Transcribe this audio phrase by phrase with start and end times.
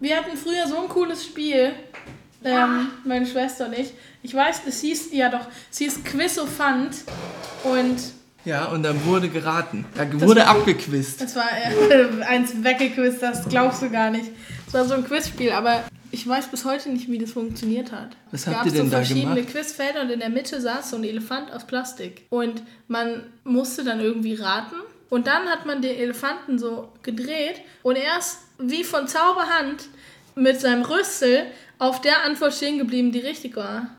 [0.00, 1.72] Wir hatten früher so ein cooles Spiel.
[2.44, 3.92] Ähm, meine Schwester und ich.
[4.22, 6.96] Ich weiß, es hieß, ja doch, es hieß Quizophant.
[7.64, 7.96] Und
[8.44, 9.84] Ja, und dann wurde geraten.
[9.96, 11.22] Da wurde war- abgequizt.
[11.22, 14.30] es war äh, eins weggequizt, das glaubst du gar nicht.
[14.68, 15.82] Es war so ein Quizspiel, aber
[16.12, 18.10] ich weiß bis heute nicht, wie das funktioniert hat.
[18.30, 19.48] Was es habt gab ihr denn so da verschiedene gemacht?
[19.52, 22.26] Quizfelder und in der Mitte saß so ein Elefant aus Plastik.
[22.30, 24.76] Und man musste dann irgendwie raten.
[25.08, 29.88] Und dann hat man den Elefanten so gedreht und erst wie von Zauberhand
[30.34, 31.46] mit seinem Rüssel
[31.78, 33.96] auf der Antwort stehen geblieben, die richtig war.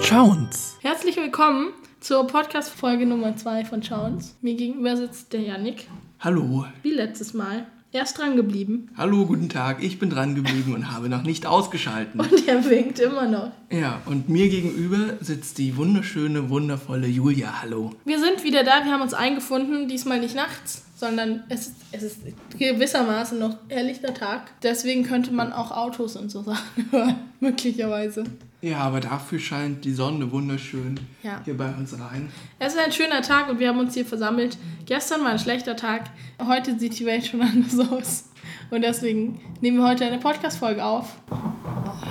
[0.00, 0.76] Schauens.
[0.82, 4.36] Herzlich willkommen zur Podcast-Folge Nummer 2 von Schauens.
[4.42, 5.86] Mir gegenüber sitzt der Yannick,
[6.18, 6.66] Hallo.
[6.82, 7.66] wie letztes Mal.
[7.94, 9.80] Er ist dran geblieben Hallo, guten Tag.
[9.80, 12.18] Ich bin dran geblieben und habe noch nicht ausgeschalten.
[12.20, 13.52] und er winkt immer noch.
[13.70, 17.62] Ja, und mir gegenüber sitzt die wunderschöne, wundervolle Julia.
[17.62, 17.92] Hallo.
[18.04, 22.02] Wir sind wieder da, wir haben uns eingefunden, diesmal nicht nachts, sondern es ist, es
[22.02, 22.18] ist
[22.58, 24.50] gewissermaßen noch helllichter Tag.
[24.64, 28.24] Deswegen könnte man auch Autos und so Sachen hören, möglicherweise.
[28.64, 31.42] Ja, aber dafür scheint die Sonne wunderschön Ja.
[31.44, 32.30] hier bei uns rein.
[32.58, 34.56] Es ist ein schöner Tag und wir haben uns hier versammelt.
[34.86, 36.04] Gestern war ein schlechter Tag,
[36.42, 38.30] heute sieht die Welt schon anders aus.
[38.70, 41.14] Und deswegen nehmen wir heute eine Podcast-Folge auf.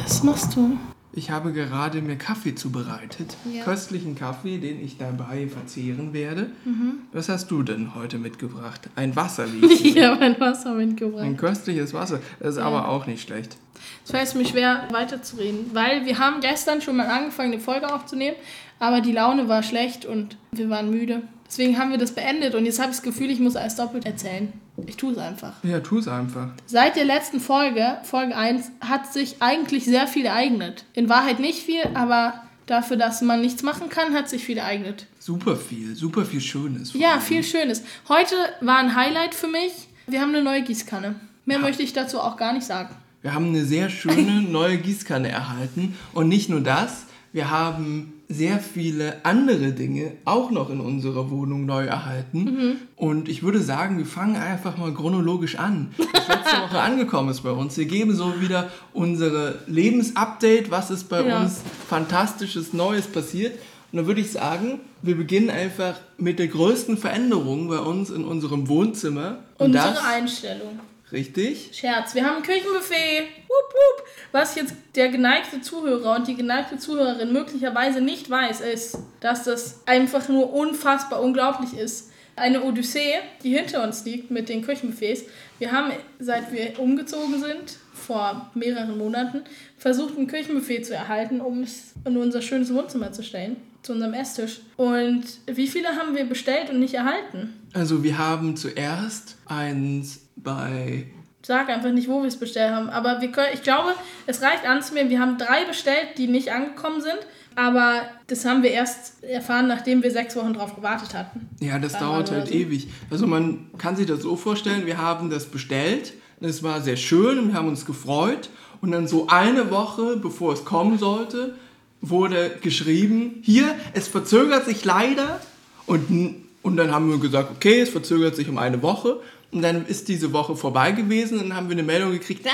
[0.03, 0.77] Was machst du?
[1.15, 3.37] Ich habe gerade mir Kaffee zubereitet.
[3.51, 3.63] Ja.
[3.63, 6.49] Köstlichen Kaffee, den ich dabei verzehren werde.
[6.65, 7.03] Mhm.
[7.11, 8.89] Was hast du denn heute mitgebracht?
[8.95, 11.23] Ein Wasser, wie ich Ich habe ein Wasser mitgebracht.
[11.23, 12.19] Ein köstliches Wasser.
[12.39, 13.57] Das ist aber auch nicht schlecht.
[14.03, 18.35] Es fällt mir schwer, weiterzureden, weil wir haben gestern schon mal angefangen, eine Folge aufzunehmen,
[18.79, 21.21] aber die Laune war schlecht und wir waren müde.
[21.47, 24.05] Deswegen haben wir das beendet und jetzt habe ich das Gefühl, ich muss alles doppelt
[24.05, 24.51] erzählen.
[24.87, 25.53] Ich tue es einfach.
[25.63, 26.49] Ja, tu es einfach.
[26.65, 30.85] Seit der letzten Folge, Folge 1, hat sich eigentlich sehr viel ereignet.
[30.93, 32.33] In Wahrheit nicht viel, aber
[32.65, 35.05] dafür, dass man nichts machen kann, hat sich viel ereignet.
[35.19, 36.93] Super viel, super viel Schönes.
[36.93, 37.83] Ja, viel Schönes.
[38.09, 39.71] Heute war ein Highlight für mich.
[40.07, 41.15] Wir haben eine neue Gießkanne.
[41.45, 41.61] Mehr Ja.
[41.63, 42.95] möchte ich dazu auch gar nicht sagen.
[43.21, 45.97] Wir haben eine sehr schöne neue Gießkanne erhalten.
[46.13, 51.65] Und nicht nur das, wir haben sehr viele andere Dinge auch noch in unserer Wohnung
[51.65, 52.43] neu erhalten.
[52.43, 52.75] Mhm.
[52.95, 55.91] Und ich würde sagen, wir fangen einfach mal chronologisch an.
[55.97, 57.77] Was letzte Woche angekommen ist bei uns.
[57.77, 61.41] Wir geben so wieder unsere Lebensupdate, was ist bei Ja.
[61.41, 63.53] uns Fantastisches Neues passiert.
[63.91, 68.23] Und dann würde ich sagen, wir beginnen einfach mit der größten Veränderung bei uns in
[68.23, 69.39] unserem Wohnzimmer.
[69.59, 70.79] Und Unsere das, Einstellung.
[71.13, 73.27] Richtig, Scherz, wir haben ein Küchenbuffet.
[73.47, 74.07] Wupp, wupp.
[74.31, 79.81] Was jetzt der geneigte Zuhörer und die geneigte Zuhörerin möglicherweise nicht weiß, ist, dass das
[79.85, 82.11] einfach nur unfassbar unglaublich ist.
[82.35, 85.23] Eine Odyssee, die hinter uns liegt mit den Küchenbuffets.
[85.59, 89.43] Wir haben, seit wir umgezogen sind, vor mehreren Monaten,
[89.77, 94.15] versucht, ein Küchenbuffet zu erhalten, um es in unser schönes Wohnzimmer zu stellen, zu unserem
[94.15, 94.61] Esstisch.
[94.77, 97.53] Und wie viele haben wir bestellt und nicht erhalten?
[97.73, 101.07] Also wir haben zuerst eins bei
[101.45, 102.89] sag einfach nicht, wo wir es bestellt haben.
[102.89, 103.89] Aber wir können, ich glaube,
[104.25, 105.09] es reicht anzunehmen.
[105.09, 107.19] Wir haben drei bestellt, die nicht angekommen sind.
[107.55, 111.49] Aber das haben wir erst erfahren, nachdem wir sechs Wochen drauf gewartet hatten.
[111.59, 112.53] Ja, das dauert halt so.
[112.53, 112.87] ewig.
[113.11, 117.37] Also man kann sich das so vorstellen, wir haben das bestellt, das war sehr schön
[117.37, 118.49] und wir haben uns gefreut.
[118.81, 121.55] Und dann so eine Woche, bevor es kommen sollte,
[122.01, 125.39] wurde geschrieben, hier, es verzögert sich leider.
[125.85, 129.21] Und, und dann haben wir gesagt, okay, es verzögert sich um eine Woche.
[129.53, 132.51] Und dann ist diese Woche vorbei gewesen und dann haben wir eine Meldung gekriegt, ah,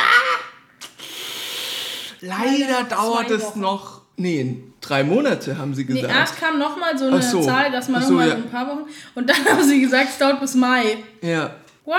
[2.21, 3.59] leider dauert es Wochen.
[3.61, 6.13] noch, nee, drei Monate haben sie Nee, gesagt.
[6.13, 7.41] erst kam nochmal so eine so.
[7.41, 8.35] Zahl, dass man so, nochmal ja.
[8.35, 8.89] ein paar Wochen.
[9.15, 10.97] Und dann haben sie gesagt, es dauert bis Mai.
[11.21, 11.55] ja,
[11.85, 11.97] What?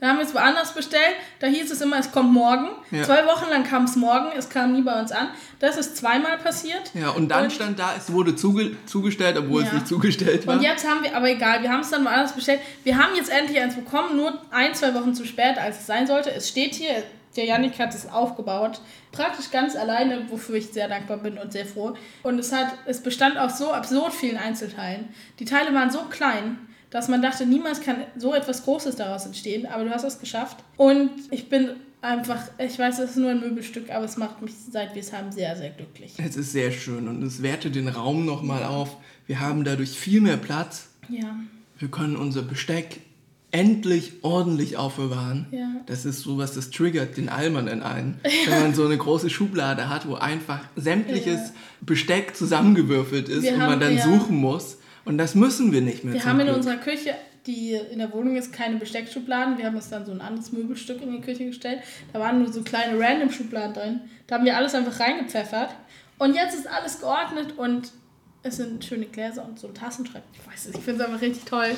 [0.00, 1.14] Dann haben wir es woanders bestellt.
[1.40, 2.68] Da hieß es immer, es kommt morgen.
[2.92, 3.02] Ja.
[3.02, 4.28] Zwei Wochen lang kam es morgen.
[4.36, 5.28] Es kam nie bei uns an.
[5.58, 6.92] Das ist zweimal passiert.
[6.94, 9.74] Ja, und dann Und- stand da, es wurde zuge zugestellt, obwohl es Ja.
[9.74, 10.54] nicht zugestellt war.
[10.54, 12.60] Und jetzt haben wir, aber egal, wir haben es dann woanders bestellt.
[12.84, 16.06] Wir haben jetzt endlich eins bekommen, nur ein, zwei Wochen zu spät, als es sein
[16.06, 16.30] sollte.
[16.32, 17.02] Es steht hier,
[17.36, 18.80] der Yannick hat es aufgebaut.
[19.10, 21.94] Praktisch ganz alleine, wofür ich sehr dankbar bin und sehr froh.
[22.22, 25.08] Und es, hat, es bestand aus so absurd vielen Einzelteilen.
[25.40, 26.58] Die Teile waren so klein,
[26.90, 29.66] dass man dachte, niemals kann so etwas Großes daraus entstehen.
[29.66, 30.56] Aber du hast es geschafft.
[30.76, 31.70] Und ich bin
[32.00, 35.12] einfach, ich weiß, es ist nur ein Möbelstück, aber es macht mich, seit wir es
[35.12, 36.12] haben, sehr, sehr glücklich.
[36.18, 38.96] Es ist sehr schön und es wertet den Raum nochmal auf.
[39.26, 40.88] Wir haben dadurch viel mehr Platz.
[41.08, 41.36] Ja.
[41.78, 43.00] Wir können unser Besteck
[43.50, 45.46] endlich ordentlich aufbewahren.
[45.50, 45.68] Ja.
[45.86, 48.20] Das ist sowas, das triggert den Allmann in einen.
[48.46, 51.52] Wenn man so eine große Schublade hat, wo einfach sämtliches Ja.
[51.80, 54.04] Besteck zusammengewürfelt ist Wir und haben- man dann ja.
[54.04, 54.78] suchen muss.
[55.08, 56.14] Und das müssen wir nicht mehr.
[56.14, 56.58] Wir haben in Glück.
[56.58, 57.14] unserer Küche,
[57.46, 59.58] die in der Wohnung ist, keine Besteckschubladen.
[59.58, 61.80] Wir haben uns dann so ein anderes Möbelstück in die Küche gestellt.
[62.12, 64.00] Da waren nur so kleine Random-Schubladen drin.
[64.26, 65.70] Da haben wir alles einfach reingepfeffert.
[66.18, 67.90] Und jetzt ist alles geordnet und
[68.42, 70.40] es sind schöne Gläser und so ein Tassenschreibtisch.
[70.40, 71.70] Ich weiß es, ich finde es einfach richtig toll.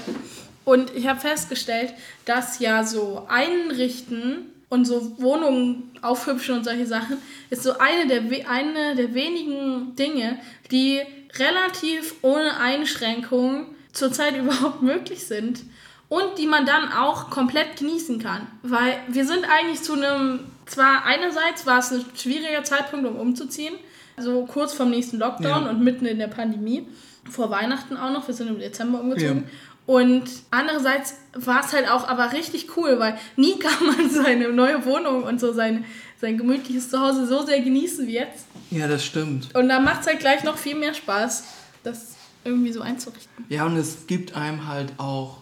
[0.65, 1.95] Und ich habe festgestellt,
[2.25, 7.19] dass ja so Einrichten und so Wohnungen aufhübschen und solche Sachen
[7.51, 10.39] ist so eine der, eine der wenigen Dinge,
[10.71, 11.01] die
[11.39, 15.63] relativ ohne Einschränkungen zurzeit überhaupt möglich sind
[16.09, 18.47] und die man dann auch komplett genießen kann.
[18.63, 23.75] Weil wir sind eigentlich zu einem, zwar einerseits war es ein schwieriger Zeitpunkt, um umzuziehen,
[24.19, 25.71] so kurz vorm nächsten Lockdown Ja.
[25.71, 26.87] und mitten in der Pandemie,
[27.31, 29.45] vor Weihnachten auch noch, wir sind im Dezember umgezogen.
[29.45, 29.95] Ja.
[29.95, 34.85] Und andererseits war es halt auch aber richtig cool, weil nie kann man seine neue
[34.85, 35.85] Wohnung und so sein,
[36.21, 38.47] sein gemütliches Zuhause so sehr genießen wie jetzt.
[38.71, 39.55] Ja, das stimmt.
[39.55, 41.45] Und da macht es halt gleich noch viel mehr Spaß,
[41.83, 42.15] das
[42.45, 43.45] irgendwie so einzurichten.
[43.49, 45.39] Ja, und es gibt einem halt auch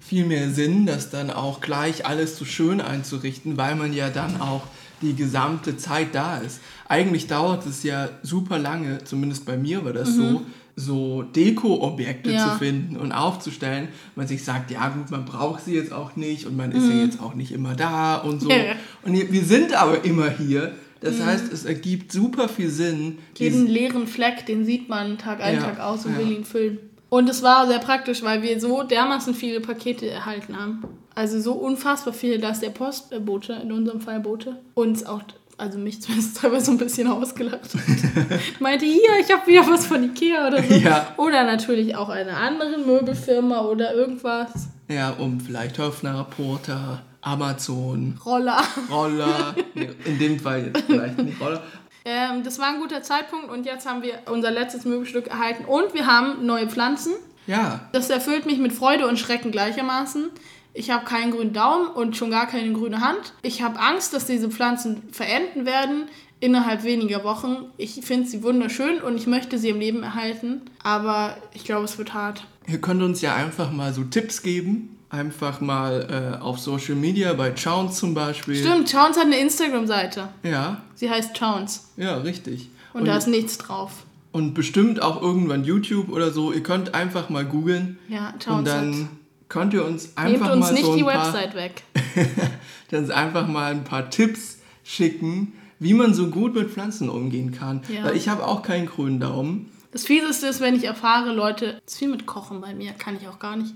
[0.00, 4.40] viel mehr Sinn, das dann auch gleich alles so schön einzurichten, weil man ja dann
[4.40, 4.62] auch
[5.02, 6.60] die gesamte Zeit da ist.
[6.88, 10.42] Eigentlich dauert es ja super lange, zumindest bei mir war das so,
[10.76, 12.34] so Deko-Objekte Mhm.
[12.34, 12.52] Ja.
[12.52, 13.88] zu finden und aufzustellen.
[14.16, 16.90] Man sich sagt, ja gut, man braucht sie jetzt auch nicht und man ist Mhm.
[16.90, 18.48] ja jetzt auch nicht immer da und so.
[18.50, 18.74] Ja.
[19.02, 20.72] Und wir sind aber immer hier.
[21.00, 23.18] Das heißt, es ergibt super viel Sinn.
[23.36, 26.18] Jeden leeren Fleck, den sieht man Tag ein, Ja, Tag aus und ja.
[26.18, 26.78] will ihn füllen.
[27.08, 30.84] Und es war sehr praktisch, weil wir so dermaßen viele Pakete erhalten haben.
[31.14, 35.22] Also so unfassbar viele, dass der Postbote, in unserem Fall Bote, uns auch,
[35.58, 37.80] also mich zumindest teilweise so ein bisschen ausgelacht hat.
[38.60, 40.74] Meinte, hier, ich habe wieder was von Ikea oder so.
[40.74, 41.14] Ja.
[41.16, 44.68] Oder natürlich auch eine andere Möbelfirma oder irgendwas.
[44.88, 48.62] Ja, um vielleicht Höfner, Porter, Amazon, Roller.
[48.90, 49.54] Roller.
[49.74, 51.62] Nee, In dem Fall jetzt vielleicht nicht Roller.
[52.04, 55.92] Ähm, das war ein guter Zeitpunkt und jetzt haben wir unser letztes Möbelstück erhalten und
[55.92, 57.12] wir haben neue Pflanzen.
[57.46, 60.30] Ja, Das erfüllt mich mit Freude und Schrecken gleichermaßen.
[60.72, 63.34] Ich habe keinen grünen Daumen und schon gar keine grüne Hand.
[63.42, 66.04] Ich habe Angst, dass diese Pflanzen verenden werden
[66.38, 67.56] innerhalb weniger Wochen.
[67.76, 70.62] Ich finde sie wunderschön und ich möchte sie im Leben erhalten.
[70.82, 72.46] Aber ich glaube, es wird hart.
[72.66, 74.96] ihr könnt uns ja einfach mal so Tipps geben.
[75.10, 78.54] Einfach mal äh, auf Social Media, bei Chowns zum Beispiel.
[78.56, 80.28] Stimmt, Chowns hat eine Instagram-Seite.
[80.44, 81.90] Ja, Sie heißt Chowns.
[81.96, 82.68] ja, richtig.
[82.92, 84.04] Und, da ist nichts drauf.
[84.32, 86.52] und bestimmt auch irgendwann YouTube oder so.
[86.52, 87.98] Ihr könnt einfach mal googeln.
[88.08, 89.08] Ja, Und Chowns dann hat.
[89.48, 91.82] könnt ihr uns Nehmt einfach uns mal nicht so ein die paar, Website weg.
[92.90, 97.82] dann einfach mal ein paar Tipps schicken, wie man so gut mit Pflanzen umgehen kann.
[97.88, 98.04] Ja.
[98.04, 99.70] Weil ich habe auch keinen grünen Daumen.
[99.92, 103.16] Das Fieseste ist, wenn ich erfahre, Leute, es ist viel mit Kochen bei mir, kann
[103.20, 103.74] ich auch gar nicht.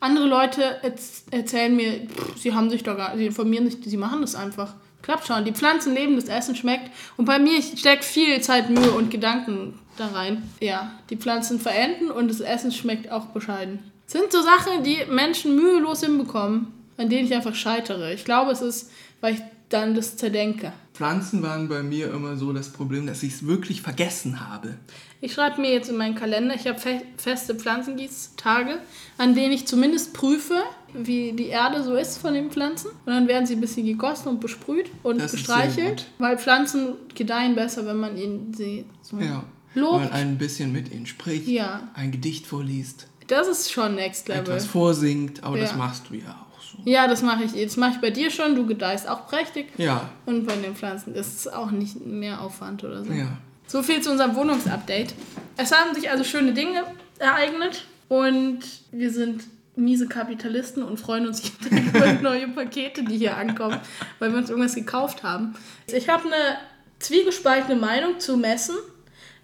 [0.00, 3.96] Andere Leute erz- erzählen mir, pff, sie haben sich doch gar, sie informieren sich, sie
[3.96, 4.74] machen das einfach.
[5.02, 5.44] Klappt schon.
[5.44, 6.90] Die Pflanzen leben, das Essen schmeckt.
[7.16, 10.42] Und bei mir steckt viel Zeit, Mühe und Gedanken da rein.
[10.60, 13.78] Ja, die Pflanzen verenden und das Essen schmeckt auch bescheiden.
[14.04, 16.66] Das sind so Sachen, die Menschen mühelos hinbekommen,
[16.98, 18.12] an denen ich einfach scheitere.
[18.12, 20.72] Ich glaube, es ist, weil ich dann das zerdenke.
[20.94, 24.74] Pflanzen waren bei mir immer so das Problem, dass ich es wirklich vergessen habe.
[25.22, 28.78] Ich schreibe mir jetzt in meinen Kalender, ich habe fe feste Pflanzengießtage,
[29.18, 30.62] an denen ich zumindest prüfe,
[30.92, 32.88] wie die Erde so ist von den Pflanzen.
[33.06, 37.54] Und dann werden sie ein bisschen gegossen und besprüht und Das gestreichelt, weil Pflanzen gedeihen
[37.54, 39.44] besser, wenn man ihnen sie so Ja.
[39.74, 39.92] lobt.
[40.02, 41.88] Wenn man ein bisschen mit ihnen spricht, Ja.
[41.94, 44.40] ein Gedicht vorliest, Das ist schon Next Level.
[44.42, 45.76] etwas vorsingt, aber das Ja.
[45.76, 46.49] machst du ja auch.
[46.84, 47.52] Ja, das mache ich.
[47.64, 48.54] Das mache ich bei dir schon.
[48.54, 49.68] Du gedeihst auch prächtig.
[49.76, 53.12] Ja, Und bei den Pflanzen ist es auch nicht mehr Aufwand oder so.
[53.12, 53.26] ja.
[53.66, 55.14] So viel zu unserem Wohnungsupdate.
[55.56, 56.82] Es haben sich also schöne Dinge
[57.20, 58.58] ereignet und
[58.90, 59.44] wir sind
[59.76, 63.78] miese Kapitalisten und freuen uns jeden Tag über neue Pakete, die hier ankommen,
[64.18, 65.54] weil wir uns irgendwas gekauft haben.
[65.86, 66.56] Ich habe eine
[66.98, 68.76] zwiegespaltene Meinung zu Messen.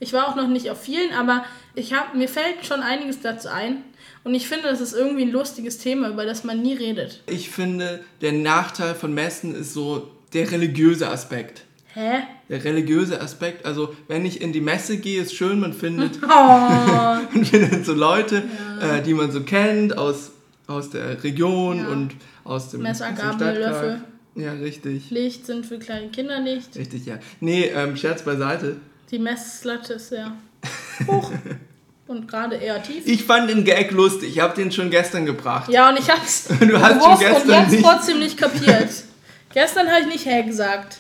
[0.00, 3.48] Ich war auch noch nicht auf vielen, aber ich hab, mir fällt schon einiges dazu
[3.48, 3.84] ein.
[4.26, 7.22] Und ich finde, das ist irgendwie ein lustiges Thema, über das man nie redet.
[7.26, 11.62] Ich finde, der Nachteil von Messen ist so der religiöse Aspekt.
[11.94, 12.24] Hä?
[12.48, 16.26] Der religiöse Aspekt, also wenn ich in die Messe gehe, ist schön, man findet, Oh,
[16.28, 18.42] man findet so Leute,
[18.80, 20.32] äh, die man so kennt aus,
[20.66, 21.88] aus der Region Ja.
[21.90, 22.10] und
[22.42, 23.56] aus dem, Messer, Gabel.
[23.60, 24.00] Löffel.
[24.34, 25.08] Ja, richtig.
[25.10, 26.76] Licht sind für kleine Kinder nicht.
[26.76, 27.20] Richtig, ja.
[27.38, 28.78] Nee, ähm, Scherz beiseite.
[29.08, 30.32] Die Messlatte ist sehr
[31.06, 31.30] hoch
[32.06, 33.06] und gerade eher tief.
[33.06, 35.70] Ich fand den Gag lustig, ich habe den schon gestern gebracht.
[35.70, 38.88] Ja, und ich hab's Du hast schon gewusst und gestern jetzt nicht- trotzdem nicht kapiert.
[39.52, 40.98] gestern habe ich nicht hä gesagt.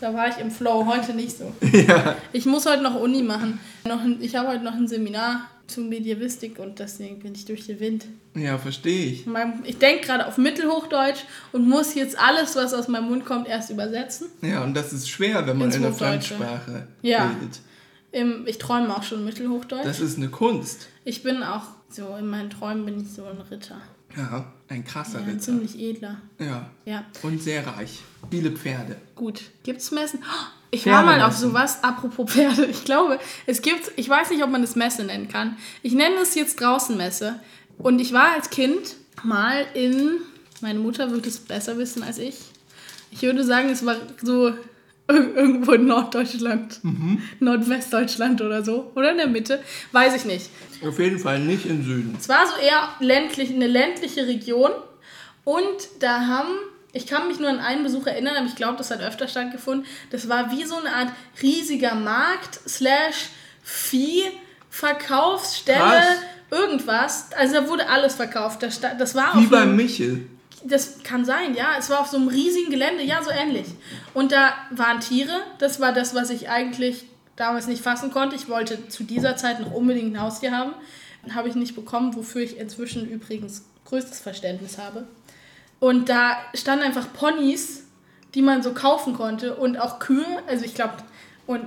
[0.00, 1.52] Da war ich im Flow, heute nicht so.
[1.76, 2.16] Ja.
[2.32, 3.58] Ich muss heute noch Uni machen.
[3.84, 7.78] Noch ich habe heute noch ein Seminar zu Medievistik und deswegen bin ich durch den
[7.80, 8.06] Wind.
[8.34, 9.26] Ja, verstehe ich.
[9.64, 11.20] Ich denke gerade auf Mittelhochdeutsch
[11.52, 14.28] und muss jetzt alles, was aus meinem Mund kommt, erst übersetzen.
[14.40, 15.92] Ja, und das ist schwer, wenn man in der.
[15.92, 17.24] Fremdsprache Ja.
[17.26, 17.60] redet.
[18.12, 19.84] Im, ich träume auch schon Mittelhochdeutsch.
[19.84, 20.88] Das ist eine Kunst.
[21.04, 23.80] Ich bin auch so, in meinen Träumen bin ich so ein Ritter.
[24.16, 25.40] Ja, ein krasser Ja, ein Ritter.
[25.40, 26.16] ziemlich edler.
[26.38, 26.70] Ja.
[26.86, 28.00] Ja, Und sehr reich.
[28.30, 28.96] Viele Pferde.
[29.14, 29.42] gut.
[29.62, 30.20] Gibt's Messen?
[30.22, 32.64] Oh, Ich war mal auf sowas, apropos Pferde.
[32.66, 35.56] Ich glaube, es gibt, ich weiß nicht, ob man das Messe nennen kann.
[35.82, 37.38] Ich nenne es jetzt draußen Messe.
[37.76, 40.12] Und ich war als Kind mal in,
[40.62, 42.36] meine Mutter wird es besser wissen als ich.
[43.10, 44.52] Ich würde sagen, es war so
[45.08, 47.22] irgendwo in Norddeutschland, mhm.
[47.40, 48.92] Nordwestdeutschland oder so.
[48.94, 49.64] Oder in der Mitte.
[49.92, 50.50] Weiß ich nicht.
[50.86, 52.16] Auf jeden Fall nicht im Süden.
[52.18, 54.70] Es war so eher ländlich, eine ländliche Region.
[55.44, 55.64] Und
[56.00, 56.52] da haben,
[56.92, 59.86] ich kann mich nur an einen Besuch erinnern, aber ich glaube, das hat öfter stattgefunden.
[60.10, 61.08] Das war wie so eine Art
[61.42, 63.30] riesiger Markt slash
[63.62, 66.02] Viehverkaufsstelle.
[66.50, 67.30] Irgendwas.
[67.36, 68.62] Also da wurde alles verkauft.
[68.62, 70.26] Das, das war wie bei Michel.
[70.64, 71.76] Das kann sein, ja.
[71.78, 73.66] Es war auf so einem riesigen Gelände, ja, so ähnlich.
[74.14, 75.40] Und da waren Tiere.
[75.58, 78.34] Das war das, was ich eigentlich damals nicht fassen konnte.
[78.36, 80.72] Ich wollte zu dieser Zeit noch unbedingt ein Haustier haben.
[81.34, 85.06] Habe ich nicht bekommen, wofür ich inzwischen übrigens größtes Verständnis habe.
[85.80, 87.84] Und da standen einfach Ponys,
[88.34, 90.94] die man so kaufen konnte und auch Kühe, also ich glaube,
[91.46, 91.62] und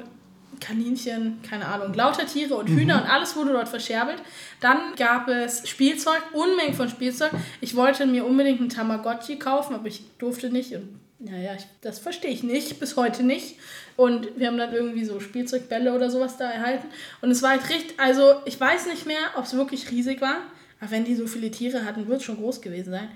[0.59, 3.03] Kaninchen, keine Ahnung, lauter Tiere und Hühner mhm.
[3.03, 4.21] und alles wurde dort verscherbelt.
[4.59, 7.31] Dann gab es Spielzeug, Unmengen von Spielzeug.
[7.61, 11.99] Ich wollte mir unbedingt einen Tamagotchi kaufen, aber ich durfte nicht und naja, ich, das
[11.99, 13.57] verstehe ich nicht, bis heute nicht.
[13.95, 16.87] Und wir haben dann irgendwie so Spielzeugbälle oder sowas da erhalten.
[17.21, 20.37] Und es war halt richtig, also ich weiß nicht mehr, ob es wirklich riesig war.
[20.79, 23.07] Aber wenn die so viele Tiere hatten, wird es schon groß gewesen sein.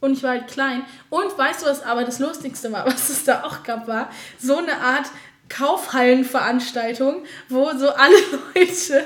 [0.00, 0.84] Und ich war halt klein.
[1.08, 4.56] Und weißt du, was aber das Lustigste war, was es da auch gab, war so
[4.56, 5.06] eine Art
[5.52, 8.14] Kaufhallenveranstaltung, wo so alle
[8.54, 9.04] Leute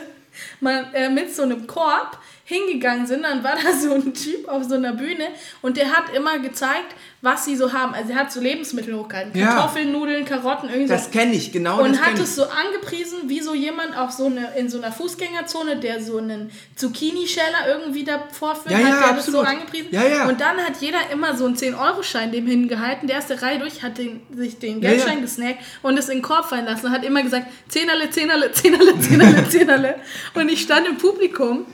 [0.61, 4.65] mal, äh, mit so einem Korb hingegangen sind, dann war da so ein Typ auf
[4.65, 5.29] so einer Bühne
[5.63, 7.93] und der hat immer gezeigt, was sie so haben.
[7.93, 9.39] Also er hat so Lebensmittel hochgehalten.
[9.39, 9.55] Ja.
[9.55, 11.11] Kartoffeln, Nudeln, Karotten, irgendwie Das so.
[11.11, 11.83] kenne ich, genau.
[11.83, 15.77] Und hat es so angepriesen, wie so jemand auf so eine, in so einer Fußgängerzone,
[15.79, 19.43] der so einen Zucchini-Scheller irgendwie da vorführt ja, ja, hat, der absolut.
[19.43, 19.89] das so angepriesen.
[19.91, 20.29] Ja, ja.
[20.29, 23.09] Und dann hat jeder immer so einen 10-Euro-Schein dem hingehalten.
[23.09, 25.21] Der erste Reihe durch hat den, sich den Geldschein ja, ja.
[25.21, 29.01] gesnackt und es in den Korb fallen lassen und hat immer gesagt, Zehnerle, Zehnerle, Zehnerle,
[29.01, 29.95] Zehnerle, Zehnerle.
[30.35, 31.67] Und ich stand im Publikum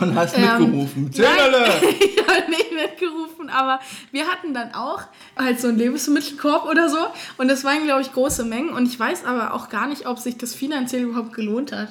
[0.00, 1.12] und hast ähm, mitgerufen.
[1.12, 1.66] Zählerle!
[2.00, 3.80] ich habe nicht mitgerufen, aber
[4.12, 5.02] wir hatten dann auch
[5.36, 6.98] halt so einen Lebensmittelkorb oder so.
[7.38, 8.70] Und das waren, glaube ich, große Mengen.
[8.70, 11.88] Und ich weiß aber auch gar nicht, ob sich das finanziell überhaupt gelohnt hat.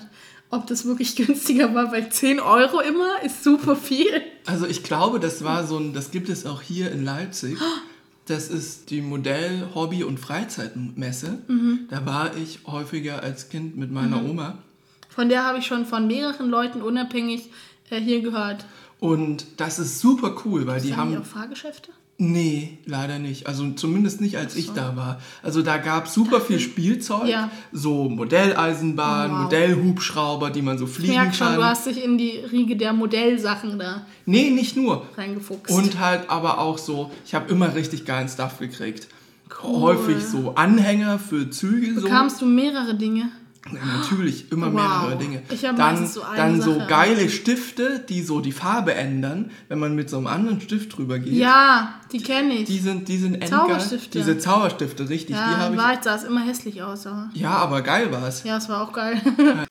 [0.51, 4.21] Ob das wirklich günstiger war, weil 10 Euro immer ist super viel.
[4.45, 7.57] Also ich glaube, das war so ein, das gibt es auch hier in Leipzig.
[8.27, 11.39] Das ist die Modell Hobby- und Freizeitmesse.
[11.47, 11.87] Mhm.
[11.89, 14.29] Da war ich häufiger als Kind mit meiner mhm.
[14.31, 14.57] Oma.
[15.15, 17.49] Von der habe ich schon von mehreren Leuten unabhängig
[17.89, 18.65] äh, hier gehört.
[18.99, 21.11] Und das ist super cool, weil die haben.
[21.11, 21.91] Die auch Fahrgeschäfte?
[22.17, 23.45] Nee, leider nicht.
[23.45, 24.59] Also zumindest nicht, als so.
[24.59, 25.19] ich da war.
[25.43, 27.51] Also da gab es super viel Spielzeug, ja.
[27.73, 29.39] so Modelleisenbahn, wow.
[29.43, 31.55] Modellhubschrauber, die man so fliegen ich merk schon, kann.
[31.57, 34.05] Du hast dich in die Riege der Modellsachen da.
[34.25, 35.05] Nee, nicht nur.
[35.17, 35.73] Reingefuchst.
[35.75, 39.09] Und halt aber auch so, ich habe immer richtig geilen Stuff gekriegt.
[39.61, 39.81] Cool.
[39.81, 41.99] Häufig so Anhänger für Züge.
[41.99, 42.45] Bekamst so.
[42.45, 43.29] du mehrere Dinge?
[43.71, 44.73] Natürlich, immer wow.
[44.73, 45.41] mehrere Dinge.
[45.49, 49.49] Ich habe dann so eine Dann Sache so geile Stifte, die so die Farbe ändern,
[49.69, 51.33] wenn man mit so einem anderen Stift drüber geht.
[51.33, 52.65] Ja, die kenne ich.
[52.65, 54.19] Die sind, die sind Zauberstifte.
[54.19, 55.35] Diese Zauberstifte, richtig.
[55.35, 55.81] Ja, die habe ich.
[55.81, 57.07] Wahrheit sah es immer hässlich aus.
[57.07, 57.31] Aber.
[57.33, 58.43] Ja, aber geil war es.
[58.43, 59.19] Ja, es war auch geil.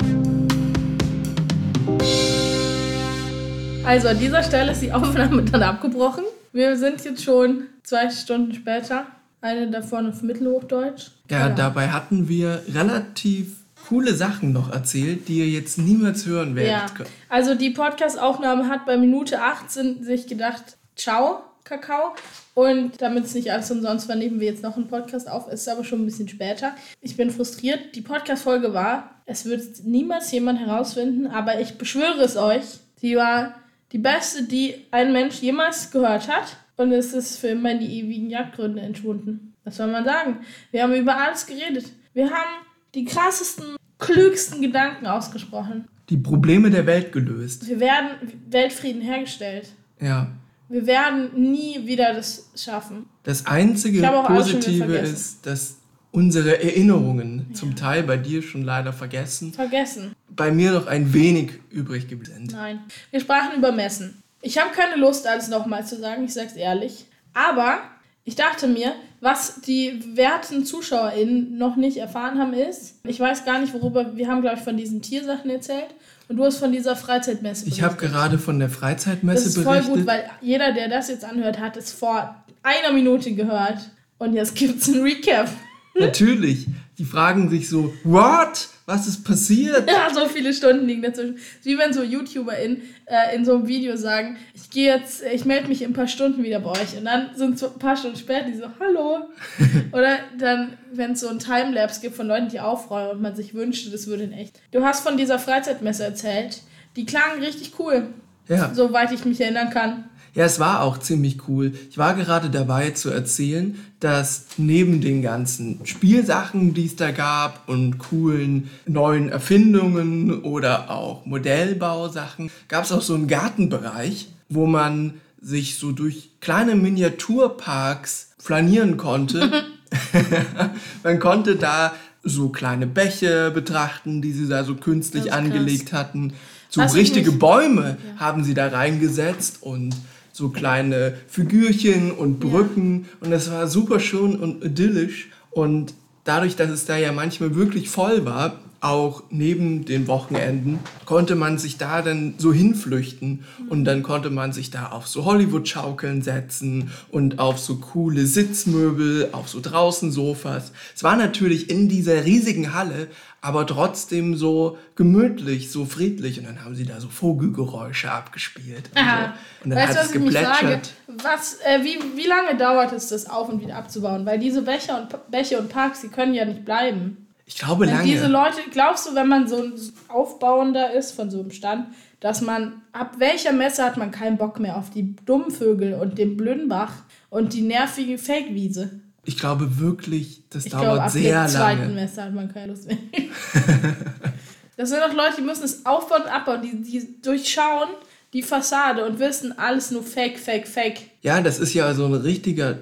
[3.85, 6.25] also an dieser Stelle ist die Aufnahme dann abgebrochen.
[6.53, 9.07] Wir sind jetzt schon zwei Stunden später.
[9.41, 11.11] Eine davon auf Mittelhochdeutsch.
[11.31, 16.57] Ja, ja, dabei hatten wir relativ coole Sachen noch erzählt, die ihr jetzt niemals hören
[16.57, 16.99] werdet.
[16.99, 17.05] Ja.
[17.29, 22.15] Also die Podcast-Aufnahme hat bei Minute 18 sich gedacht, ciao, Kakao.
[22.55, 25.49] Und damit es nicht alles umsonst war, nehmen wir jetzt noch einen Podcast auf.
[25.49, 26.75] Es ist aber schon ein bisschen später.
[27.01, 27.95] Ich bin frustriert.
[27.95, 32.65] Die Podcast-Folge war, es wird niemals jemand herausfinden, aber ich beschwöre es euch,
[33.01, 33.55] sie war
[33.93, 36.57] die beste, die ein Mensch jemals gehört hat.
[36.77, 39.55] Und es ist für immer in die ewigen Jagdgründe entschwunden.
[39.65, 40.41] Was soll man sagen?
[40.71, 41.87] Wir haben über alles geredet.
[42.13, 42.64] Wir haben
[42.95, 45.89] die krassesten, klügsten Gedanken ausgesprochen.
[46.11, 47.67] Die Probleme der Welt gelöst.
[47.67, 48.11] Wir werden
[48.51, 49.73] Weltfrieden hergestellt.
[50.01, 50.29] Ja.
[50.69, 53.07] Wir werden nie wieder das schaffen.
[53.23, 55.77] Das einzige Positive ist, dass
[56.11, 57.55] unsere Erinnerungen ja.
[57.55, 59.53] zum Teil bei dir schon leider vergessen.
[59.53, 60.13] Vergessen.
[60.31, 62.53] Bei mir noch ein wenig übrig geblieben sind.
[62.53, 62.81] Nein.
[63.11, 64.23] Wir sprachen über Messen.
[64.41, 67.07] Ich habe keine Lust, alles nochmal zu sagen, ich sag's ehrlich.
[67.33, 67.79] Aber
[68.25, 73.61] ich dachte mir, was die werten ZuschauerInnen noch nicht erfahren haben, ist, ich weiß gar
[73.61, 75.89] nicht, worüber, wir haben, glaube ich, von diesen Tiersachen erzählt
[76.29, 77.79] und du hast von dieser Freizeitmesse berichtet.
[77.79, 79.67] Ich habe gerade von der Freizeitmesse berichtet.
[79.67, 83.35] Das ist voll gut, weil jeder, der das jetzt anhört, hat es vor einer Minute
[83.35, 85.51] gehört und jetzt gibt es ein Recap.
[85.95, 86.67] Natürlich.
[86.97, 88.69] Die fragen sich so, what?
[88.87, 89.89] Was ist passiert?
[89.89, 91.39] Ja, so viele Stunden liegen dazwischen.
[91.63, 95.47] Wie wenn so YouTuber in, äh, in so einem Video sagen, ich gehe jetzt, ich
[95.47, 96.97] melde mich in ein paar Stunden wieder bei euch.
[96.99, 99.29] Und dann sind so ein paar Stunden später die so, hallo.
[99.93, 103.55] Oder dann, wenn es so ein Timelapse gibt von Leuten, die aufräumen und man sich
[103.55, 104.61] wünschte, das würde in echt.
[104.71, 106.61] Du hast von dieser Freizeitmesse erzählt.
[106.97, 108.09] Die klangen richtig cool.
[108.49, 108.75] Ja.
[108.75, 110.11] Soweit ich mich erinnern kann.
[110.35, 111.73] Ja, es war auch ziemlich cool.
[111.91, 117.69] Ich war gerade dabei zu erzählen, dass neben den ganzen Spielsachen, die es da gab
[117.69, 125.15] und coolen neuen Erfindungen oder auch Modellbausachen, gab es auch so einen Gartenbereich, wo man
[125.41, 129.65] sich so durch kleine Miniaturparks flanieren konnte.
[131.05, 136.33] man konnte da so kleine Bäche betrachten, die sie da so künstlich angelegt hatten.
[136.69, 139.95] So Was ich richtige Bäume haben sie da reingesetzt und
[140.35, 143.07] so kleine Figürchen und Brücken.
[143.21, 145.31] Und das war super schön und idyllisch.
[145.53, 151.37] Und dadurch, dass es da ja manchmal wirklich voll war, auch neben den Wochenenden, konnte
[151.37, 156.21] man sich da dann so hinflüchten und dann konnte man sich da auf so Hollywood-Schaukeln
[156.21, 160.73] setzen und auf so coole Sitzmöbel, auf so draußen Sofas.
[160.95, 163.09] Es war natürlich in dieser riesigen Halle,
[163.41, 169.01] aber trotzdem so gemütlich, so friedlich und dann haben sie da so Vogelgeräusche abgespielt und,
[169.01, 169.35] Aha.
[169.61, 169.65] so.
[169.65, 170.59] und dann weißt hat es was ich mich frage?
[170.61, 170.91] geplätschert.
[171.23, 174.27] Was, äh, wie, wie lange dauert es, das auf und wieder abzubauen?
[174.27, 177.24] Weil diese Bäche und, Bäche und Parks, die können ja nicht bleiben.
[177.55, 178.03] Ich glaube Wenn lange.
[178.03, 179.75] diese Leute, glaubst du, wenn man so ein
[180.09, 181.87] Aufbauender ist von so einem Stand,
[182.19, 186.19] dass man, ab welcher Messe hat man keinen Bock mehr auf die dummen Vögel und
[186.19, 186.91] den Blödenbach
[187.31, 188.99] und die nervige Fake-Wiese?
[189.25, 191.95] ich glaube wirklich, das Ich dauert glaube, ab sehr der zweiten lange.
[191.95, 192.99] Messe hat man keine Lust mehr.
[194.77, 197.89] das sind doch Leute, die müssen es aufbauen und abbauen, die, die durchschauen
[198.33, 201.03] die Fassade und wissen alles nur Fake, Fake, Fake.
[201.23, 202.79] Ja, das ist ja so ein richtiger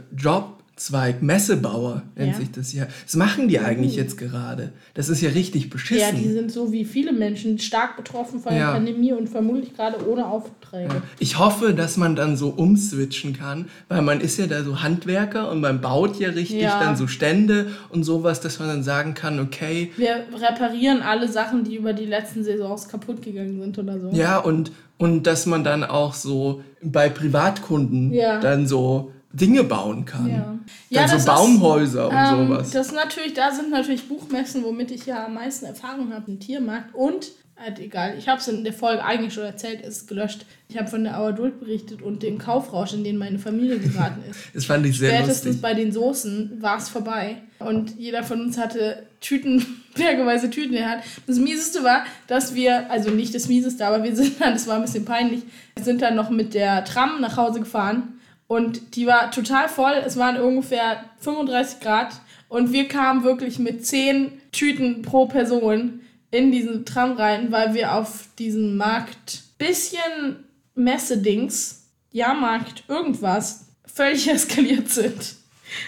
[0.83, 2.39] Jobzweig, Messebauer nennt Ja.
[2.39, 2.87] sich das ja.
[3.05, 4.73] Was machen die eigentlich jetzt gerade?
[4.95, 6.17] Das ist ja richtig Ja, beschissen.
[6.19, 8.73] die sind so wie viele Menschen stark betroffen von der Ja.
[8.73, 11.03] Pandemie und vermutlich gerade ohne Aufträge.
[11.21, 15.51] Ich hoffe, dass man dann so umswitchen kann, weil man ist ja da so Handwerker
[15.51, 16.81] und man baut ja richtig Ja.
[16.81, 21.63] dann so Stände und sowas, dass man dann sagen kann, okay, Wir reparieren alle Sachen,
[21.65, 24.11] die über die letzten Saisons kaputt gegangen sind oder so.
[24.13, 28.41] ja, und, und dass man dann auch so bei Privatkunden Ja.
[28.41, 30.29] dann so Dinge bauen kann.
[30.29, 30.59] Ja.
[30.91, 32.71] Ja, so das ist- Baumhäuser und Ähm, sowas.
[32.71, 36.95] das natürlich, da sind natürlich Buchmessen, womit ich ja am meisten Erfahrung habe im Tiermarkt.
[36.95, 40.45] Und, halt egal, ich habe es in der Folge eigentlich schon erzählt, es ist gelöscht.
[40.69, 44.39] Ich habe von der Auerduld berichtet und dem Kaufrausch, in den meine Familie geraten ist.
[44.55, 45.63] Das fand ich sehr Spätestens lustig.
[45.63, 47.37] bei den Soßen war es vorbei.
[47.59, 51.03] Und jeder von uns hatte Tüten, bergeweise Tüten in der Hand.
[51.27, 54.77] Das Mieseste war, dass wir, also nicht das Mieseste, aber wir sind dann, das war
[54.77, 55.43] ein bisschen peinlich,
[55.77, 58.19] wir sind dann noch mit der Tram nach Hause gefahren.
[58.53, 59.95] Und die war total voll.
[60.05, 62.21] Es waren ungefähr 35 Grad.
[62.51, 67.95] Und wir kamen wirklich mit 10 Tüten pro Person in diesen Tram rein, weil wir
[67.95, 75.37] auf diesen Markt bisschen Messedings, Jahrmarkt, irgendwas, völlig eskaliert sind.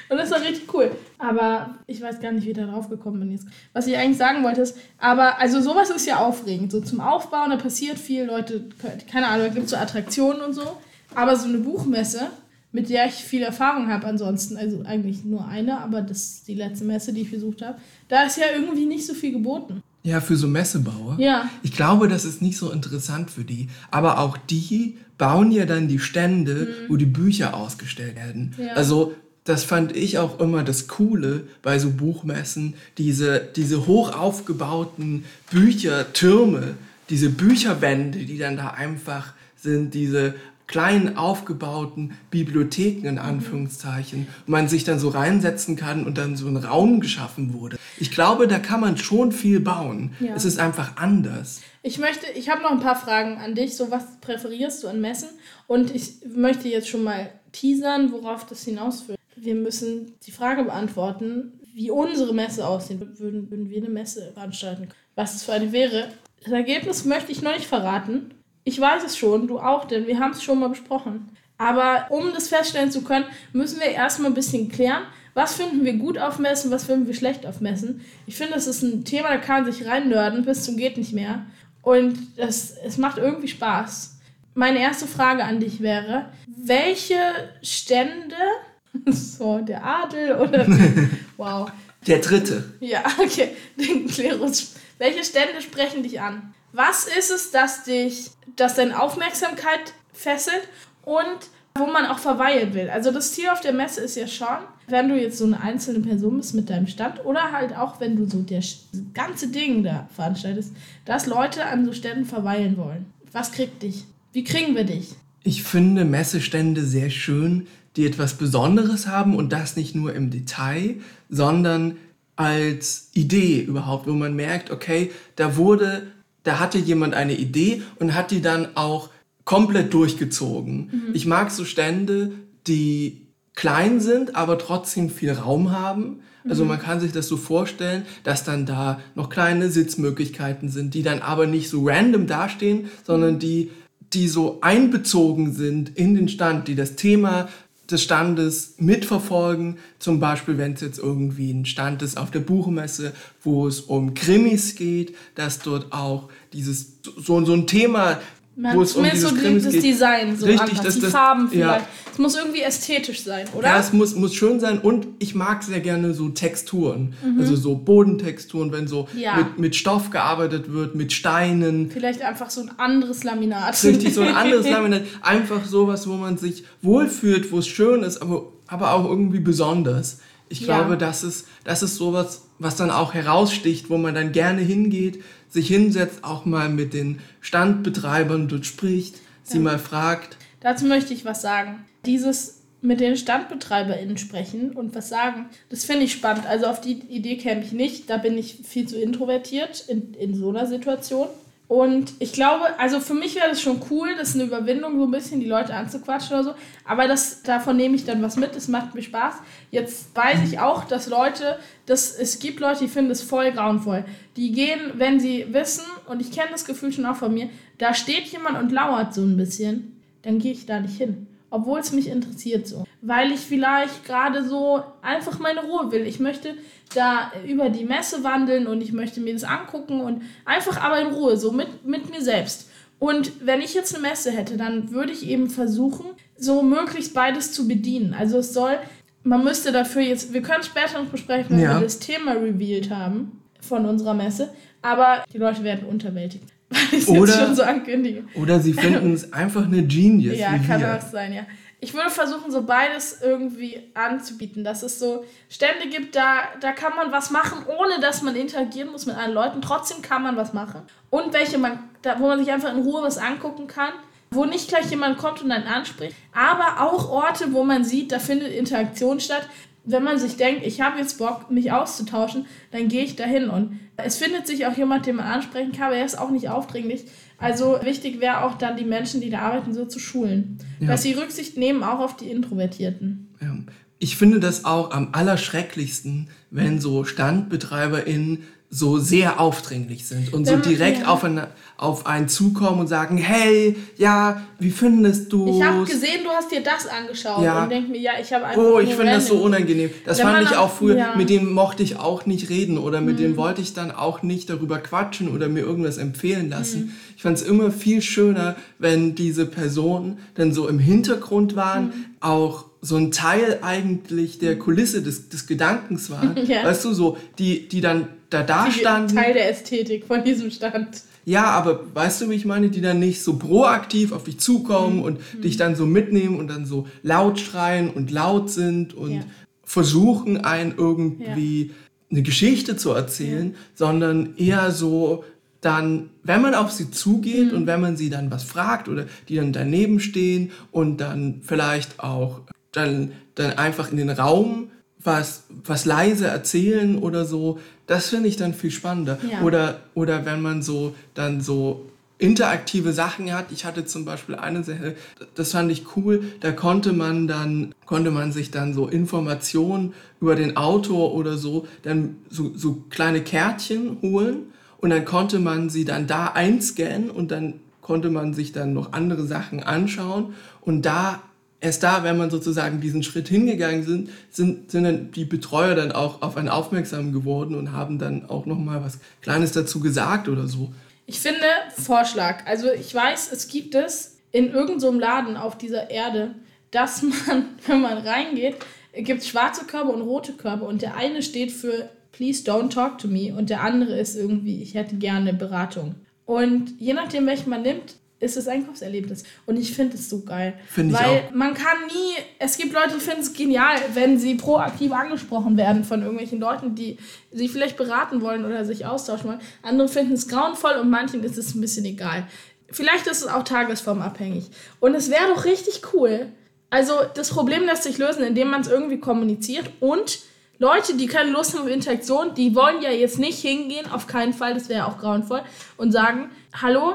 [0.09, 0.91] Und das war richtig cool.
[1.19, 3.47] Aber ich weiß gar nicht, wie ich da drauf gekommen bin jetzt.
[3.75, 6.73] Was ich eigentlich sagen wollte ist, aber also sowas ist ja aufregend.
[6.73, 8.65] So zum Aufbauen, da passiert viel, Leute,
[9.13, 10.79] keine Ahnung, da gibt es so Attraktionen und so.
[11.15, 12.31] Aber so eine Buchmesse,
[12.75, 16.55] mit der ich viel Erfahrung habe ansonsten, also eigentlich nur eine, aber das ist die
[16.55, 19.81] letzte Messe, die ich besucht habe, da ist ja irgendwie nicht so viel geboten.
[20.03, 21.17] Ja, für so Messebauer.
[21.19, 21.49] Ja.
[21.63, 23.69] Ich glaube, das ist nicht so interessant für die.
[23.91, 28.55] Aber auch die bauen ja dann die Stände, wo die Bücher ausgestellt werden.
[28.59, 28.65] Mhm.
[28.65, 28.73] Ja.
[28.75, 32.75] Also, das fand ich auch immer das Coole bei so Buchmessen.
[32.99, 36.75] Diese, diese hoch aufgebauten Büchertürme,
[37.09, 40.35] diese Bücherwände, die dann da einfach sind, diese
[40.67, 43.09] kleinen aufgebauten Bibliotheken Mhm.
[43.09, 47.53] in Anführungszeichen, wo man sich dann so reinsetzen kann und dann so ein Raum geschaffen
[47.53, 47.77] wurde.
[47.99, 50.13] Ich glaube, da kann man schon viel bauen.
[50.21, 50.35] Ja.
[50.35, 51.61] Es ist einfach anders.
[51.83, 53.77] Ich möchte, ich habe noch ein paar Fragen an dich.
[53.77, 55.29] So, was präferierst du an Messen?
[55.67, 59.19] Und ich möchte jetzt schon mal teasern, worauf das hinausführt.
[59.37, 63.01] Wir müssen die Frage beantworten, wie unsere Messe aussehen.
[63.19, 64.89] Würden, würden wir eine Messe veranstalten?
[65.15, 66.09] Was es für eine wäre?
[66.43, 68.31] Das Ergebnis möchte ich noch nicht verraten.
[68.65, 71.29] Ich weiß es schon, du auch, denn wir haben es schon mal besprochen.
[71.59, 75.95] Aber um das feststellen zu können, müssen wir erstmal ein bisschen klären, was finden wir
[75.95, 78.01] gut auf Messen, was finden wir schlecht auf Messen.
[78.27, 81.13] Ich finde, das ist ein Thema, da kann man sich reinnörden bis zum geht nicht
[81.13, 81.45] mehr.
[81.83, 84.17] Und das, es macht irgendwie Spaß.
[84.55, 87.19] Meine erste Frage an dich wäre, welche
[87.63, 88.37] Stände,
[89.07, 90.67] so der Adel oder,
[91.37, 91.71] wow,
[92.07, 92.73] Der dritte.
[92.81, 94.75] ja, okay, den Klerus.
[94.99, 96.55] Welche Stände sprechen dich an?
[96.77, 100.69] Was ist es, das dich, das deine Aufmerksamkeit fesselt
[101.05, 101.39] und
[101.79, 102.91] wo man auch verweilen will?
[102.91, 104.59] Also das Ziel auf der Messe ist ja schon,
[104.89, 108.17] wenn du jetzt so eine einzelne Person bist mit deinem Stand oder halt auch, wenn
[108.17, 110.73] du so das ganze Ding da veranstaltest,
[111.05, 113.07] dass Leute an so Ständen verweilen wollen.
[113.31, 114.03] Was kriegt dich?
[114.33, 115.15] Wie kriegen wir dich?
[115.45, 120.97] Ich finde Messestände sehr schön, die etwas Besonderes haben und das nicht nur im Detail,
[121.29, 121.99] sondern
[122.35, 126.09] als Idee überhaupt, wo man merkt, okay, da wurde,
[126.45, 129.11] da hatte jemand eine Idee und hat die dann auch
[129.45, 130.91] komplett durchgezogen.
[131.09, 131.15] Mhm.
[131.15, 132.33] Ich mag so Stände,
[132.67, 136.21] die klein sind, aber trotzdem viel Raum haben.
[136.49, 136.71] Also mhm.
[136.71, 141.21] man kann sich das so vorstellen, dass dann da noch kleine Sitzmöglichkeiten sind, die dann
[141.21, 143.71] aber nicht so random dastehen, sondern die,
[144.13, 147.49] die so einbezogen sind in den Stand, die das Thema
[147.91, 149.79] des Standes mitverfolgen.
[149.99, 154.15] Zum Beispiel, wenn es jetzt irgendwie ein Stand ist auf der Buchmesse, wo es um
[154.15, 158.21] Krimis geht, dass dort auch dieses so, so ein Thema
[158.57, 161.81] man, wo es um dieses so Krimis das Design so Richtig, das, die Farben vielleicht.
[161.81, 161.89] Ja.
[162.13, 163.67] Es muss irgendwie ästhetisch sein, oder?
[163.67, 167.15] Ja, es muss, muss schön sein und ich mag sehr gerne so Texturen.
[167.25, 167.41] Mhm.
[167.41, 169.37] Also so Bodentexturen, wenn so ja.
[169.37, 171.91] mit, mit Stoff gearbeitet wird, mit Steinen.
[171.91, 173.83] Vielleicht einfach so ein anderes Laminat.
[173.83, 175.03] Richtig, so ein anderes Laminat.
[175.23, 180.21] Einfach sowas, wo man sich wohlfühlt, wo es schön ist, aber, aber auch irgendwie besonders.
[180.49, 180.67] Ich ja.
[180.67, 185.23] glaube, das ist, das ist sowas, was dann auch heraussticht, wo man dann gerne hingeht,
[185.49, 190.37] sich hinsetzt, auch mal mit den Standbetreibern dort spricht, sie mal fragt.
[190.61, 191.85] Dazu möchte ich was sagen.
[192.07, 196.47] Dieses mit den StandbetreiberInnen sprechen und was sagen, das finde ich spannend.
[196.47, 200.35] Also auf die Idee käme ich nicht, da bin ich viel zu introvertiert in, in
[200.35, 201.29] so einer Situation.
[201.67, 205.05] Und ich glaube, also für mich wäre das schon cool, das ist eine Überwindung, so
[205.05, 206.55] ein bisschen die Leute anzuquatschen oder so.
[206.85, 209.37] Aber das, davon nehme ich dann was mit, es macht mir Spaß.
[209.71, 214.05] Jetzt weiß ich auch, dass Leute, dass es gibt Leute, die finden es voll grauenvoll.
[214.37, 217.49] Die gehen, wenn sie wissen, und ich kenne das Gefühl schon auch von mir,
[217.79, 221.79] da steht jemand und lauert so ein bisschen, dann gehe ich da nicht hin obwohl
[221.79, 222.85] es mich interessiert so.
[223.01, 226.05] Weil ich vielleicht gerade so einfach meine Ruhe will.
[226.05, 226.55] Ich möchte
[226.97, 231.15] da über die Messe wandeln und ich möchte mir das angucken und einfach aber in
[231.15, 232.69] Ruhe, so mit, mit mir selbst.
[232.99, 237.53] Und wenn ich jetzt eine Messe hätte, dann würde ich eben versuchen, so möglichst beides
[237.53, 238.15] zu bedienen.
[238.19, 238.79] Also es soll,
[239.23, 241.79] man müsste dafür jetzt, wir können später noch besprechen, wenn ja.
[241.79, 246.54] wir das Thema revealed haben von unserer Messe, aber die Leute werden unterwältigt.
[246.75, 248.25] Weil ich es schon so ankündige.
[248.35, 250.39] Oder sie finden es einfach eine Genius.
[250.39, 250.97] Ja, kann wir.
[250.97, 251.47] auch sein, ja.
[251.81, 256.97] Ich würde versuchen, so beides irgendwie anzubieten, dass es so Stände gibt, da, da kann
[256.97, 259.61] man was machen, ohne dass man interagieren muss mit anderen Leuten.
[259.61, 260.81] Trotzdem kann man was machen.
[261.11, 263.93] Und welche man, da, wo man sich einfach in Ruhe was angucken kann,
[264.31, 266.17] wo nicht gleich jemand kommt und einen anspricht.
[266.33, 269.47] Aber auch Orte, wo man sieht, da findet Interaktion statt
[269.85, 273.49] wenn man sich denkt, ich habe jetzt Bock, mich auszutauschen, dann gehe ich dahin.
[273.51, 276.49] Und es findet sich auch jemand, den man ansprechen kann, aber er ist auch nicht
[276.49, 277.05] aufdringlich.
[277.39, 280.59] Also wichtig wäre auch dann die Menschen, die da arbeiten, so zu schulen.
[280.81, 280.89] Ja.
[280.89, 283.35] Dass sie Rücksicht nehmen auch auf die Introvertierten.
[283.41, 283.57] Ja.
[283.99, 288.43] Ich finde das auch am allerschrecklichsten, wenn so StandbetreiberInnen
[288.75, 291.07] so sehr aufdringlich sind und so direkt ja.
[291.07, 296.25] auf, eine, auf einen zukommen und sagen, hey, ja, wie findest du Ich habe gesehen,
[296.25, 297.63] du hast dir das angeschaut ja.
[297.63, 299.91] und denk mir, ja, ich habe einfach Oh, ich finde das so unangenehm.
[300.05, 301.15] Das fand ich auch früher, ja.
[301.15, 303.23] mit dem mochte ich auch nicht reden oder mit mhm.
[303.23, 306.87] dem wollte ich dann auch nicht darüber quatschen oder mir irgendwas empfehlen lassen.
[306.87, 306.93] Mhm.
[307.17, 312.07] Ich fand es immer viel schöner, wenn diese Personen dann so im Hintergrund waren, mhm.
[312.19, 316.37] auch so ein Teil eigentlich der Kulisse des, des Gedankens waren.
[316.47, 316.65] ja.
[316.65, 319.17] Weißt du, so, die, die dann da da standen.
[319.17, 321.03] Teil der Ästhetik von diesem Stand.
[321.25, 324.99] Ja, aber weißt du, wie ich meine, die dann nicht so proaktiv auf dich zukommen
[324.99, 325.03] mhm.
[325.03, 325.43] und mhm.
[325.43, 329.23] dich dann so mitnehmen und dann so laut schreien und laut sind und ja.
[329.63, 331.75] versuchen, einen irgendwie ja.
[332.11, 333.59] eine Geschichte zu erzählen, ja.
[333.75, 335.25] sondern eher so
[335.63, 337.59] dann, wenn man auf sie zugeht mhm.
[337.59, 342.01] und wenn man sie dann was fragt oder die dann daneben stehen und dann vielleicht
[342.01, 342.41] auch
[342.73, 344.69] dann, dann einfach in den Raum
[345.05, 349.19] was, was leise erzählen oder so, das finde ich dann viel spannender.
[349.31, 349.43] Ja.
[349.43, 351.87] Oder, oder wenn man so dann so
[352.19, 353.47] interaktive Sachen hat.
[353.51, 354.95] Ich hatte zum Beispiel eine Sache,
[355.35, 360.37] das fand ich cool, da konnte man dann, konnte man sich dann so Informationen über
[360.37, 365.85] den Autor oder so, dann so, so kleine Kärtchen holen und dann konnte man sie
[365.85, 371.21] dann da einscannen und dann konnte man sich dann noch andere Sachen anschauen und da
[371.61, 375.93] erst da, wenn man sozusagen diesen Schritt hingegangen sind, sind, sind dann die Betreuer dann
[375.93, 380.29] auch auf einen aufmerksam geworden und haben dann auch noch mal was Kleines dazu gesagt
[380.29, 380.73] oder so.
[381.07, 381.45] Ich finde
[381.77, 382.47] Vorschlag.
[382.47, 386.35] Also ich weiß, es gibt es in irgendeinem so Laden auf dieser Erde,
[386.71, 388.57] dass man, wenn man reingeht,
[388.95, 392.99] gibt es schwarze Körbe und rote Körbe und der eine steht für Please don't talk
[392.99, 395.97] to me und der andere ist irgendwie, ich hätte gerne Beratung.
[396.27, 399.25] Und je nachdem, welchen man nimmt, ist das Einkaufserlebnis.
[399.47, 400.55] Und ich finde es so geil.
[400.67, 401.31] Finde ich Weil auch.
[401.33, 405.85] man kann nie, es gibt Leute, die finden es genial, wenn sie proaktiv angesprochen werden
[405.85, 406.99] von irgendwelchen Leuten, die
[407.33, 409.41] sie vielleicht beraten wollen oder sich austauschen wollen.
[409.63, 412.27] Andere finden es grauenvoll und manchen ist es ein bisschen egal.
[412.71, 414.47] Vielleicht ist es auch tagesformabhängig.
[414.81, 416.29] Und es wäre doch richtig cool.
[416.71, 420.21] Also das Problem lässt sich lösen, indem man es irgendwie kommuniziert und
[420.59, 424.33] Leute, die keine Lust haben auf Interaktion, die wollen ja jetzt nicht hingehen, auf keinen
[424.33, 425.43] Fall, das wäre auch grauenvoll,
[425.77, 426.95] und sagen, hallo,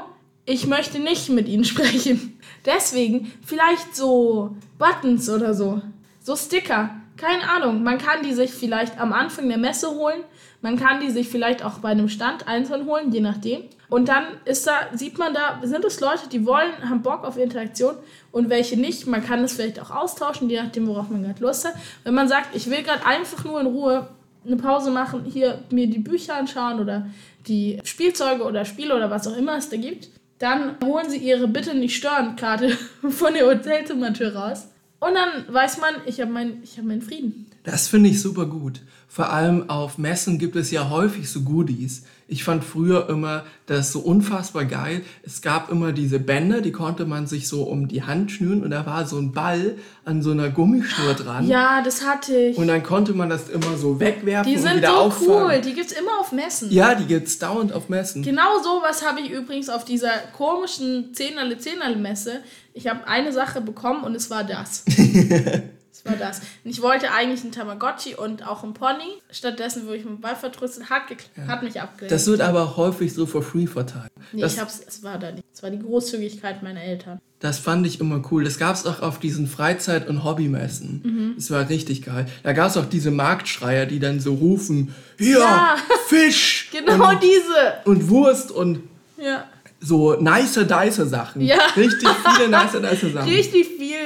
[0.50, 2.38] ich möchte nicht mit ihnen sprechen.
[2.66, 5.80] Deswegen vielleicht so Buttons oder so.
[6.20, 6.90] So Sticker.
[7.16, 7.82] Keine Ahnung.
[7.82, 10.24] Man kann die sich vielleicht am Anfang der Messe holen.
[10.62, 13.62] Man kann die sich vielleicht auch bei einem Stand einzeln holen, je nachdem.
[13.88, 17.36] Und dann ist da, sieht man da, sind es Leute, die wollen, haben Bock auf
[17.36, 17.94] Interaktion
[18.30, 19.06] und welche nicht.
[19.06, 21.74] Man kann es vielleicht auch austauschen, je nachdem, worauf man gerade Lust hat.
[22.04, 24.08] Wenn man sagt, ich will gerade einfach nur in Ruhe
[24.44, 27.06] eine Pause machen, hier mir die Bücher anschauen oder
[27.46, 30.08] die Spielzeuge oder Spiele oder was auch immer es da gibt,
[30.40, 32.76] dann holen sie ihre Bitte nicht stören Karte
[33.08, 34.66] von der Hotelzimmertür raus.
[34.98, 37.46] Und dann weiß man, ich habe mein, hab meinen Frieden.
[37.62, 38.80] Das finde ich super gut.
[39.06, 42.04] Vor allem auf Messen gibt es ja häufig so Goodies.
[42.30, 45.02] Ich fand früher immer das so unfassbar geil.
[45.24, 48.70] Es gab immer diese Bänder, die konnte man sich so um die Hand schnüren und
[48.70, 51.48] da war so ein Ball an so einer Gummischnur dran.
[51.48, 52.56] Ja, das hatte ich.
[52.56, 55.42] Und dann konnte man das immer so wegwerfen die und sind wieder so auffangen.
[55.42, 55.60] cool.
[55.60, 56.70] Die gibt's immer auf Messen.
[56.70, 58.22] Ja, die gibt's dauernd auf Messen.
[58.22, 62.42] Genau sowas habe ich übrigens auf dieser komischen Zehnerle Zehnerle Messe.
[62.74, 64.84] Ich habe eine Sache bekommen und es war das.
[65.92, 66.40] es war das.
[66.64, 69.20] Und ich wollte eigentlich einen Tamagotchi und auch einen Pony.
[69.30, 72.12] Stattdessen wurde ich mit Ball vertröstet, hat, gekl- hat mich abgelehnt.
[72.12, 74.10] Das wird aber häufig so for free verteilt.
[74.32, 75.44] nee, das, ich hab's, es war da nicht.
[75.52, 77.18] Es war die Großzügigkeit meiner Eltern.
[77.40, 78.44] das fand ich immer cool.
[78.44, 81.02] Das gab's auch auf diesen Freizeit- und Hobbymessen.
[81.04, 81.32] Mhm.
[81.36, 82.26] Das war richtig geil.
[82.42, 85.76] Da gab's auch diese Marktschreier, die dann so rufen, hier, Ja.
[86.06, 87.74] Fisch Genau und, diese.
[87.84, 88.80] und Wurst und
[89.18, 89.44] Ja.
[89.80, 91.42] So nice dice Sachen.
[91.42, 91.56] Ja.
[91.76, 93.28] Richtig viele nice dice Sachen.
[93.28, 93.96] Richtig viel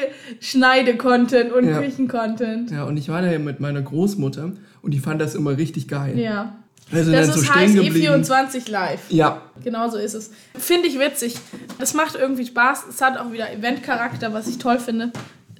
[0.40, 1.80] Schneide-Content und Ja.
[1.80, 2.70] Küchen-Content.
[2.70, 5.88] Ja, und ich war da ja mit meiner Großmutter und die fand das immer richtig
[5.88, 6.18] geil.
[6.18, 6.56] Ja.
[6.92, 8.22] Sind Das so ist heißt geblieben.
[8.22, 9.00] E24 live.
[9.08, 10.30] Ja, Genau so ist es.
[10.54, 11.34] Finde ich witzig.
[11.78, 12.84] Es macht irgendwie Spaß.
[12.90, 15.10] Es hat auch wieder Eventcharakter, was ich toll finde.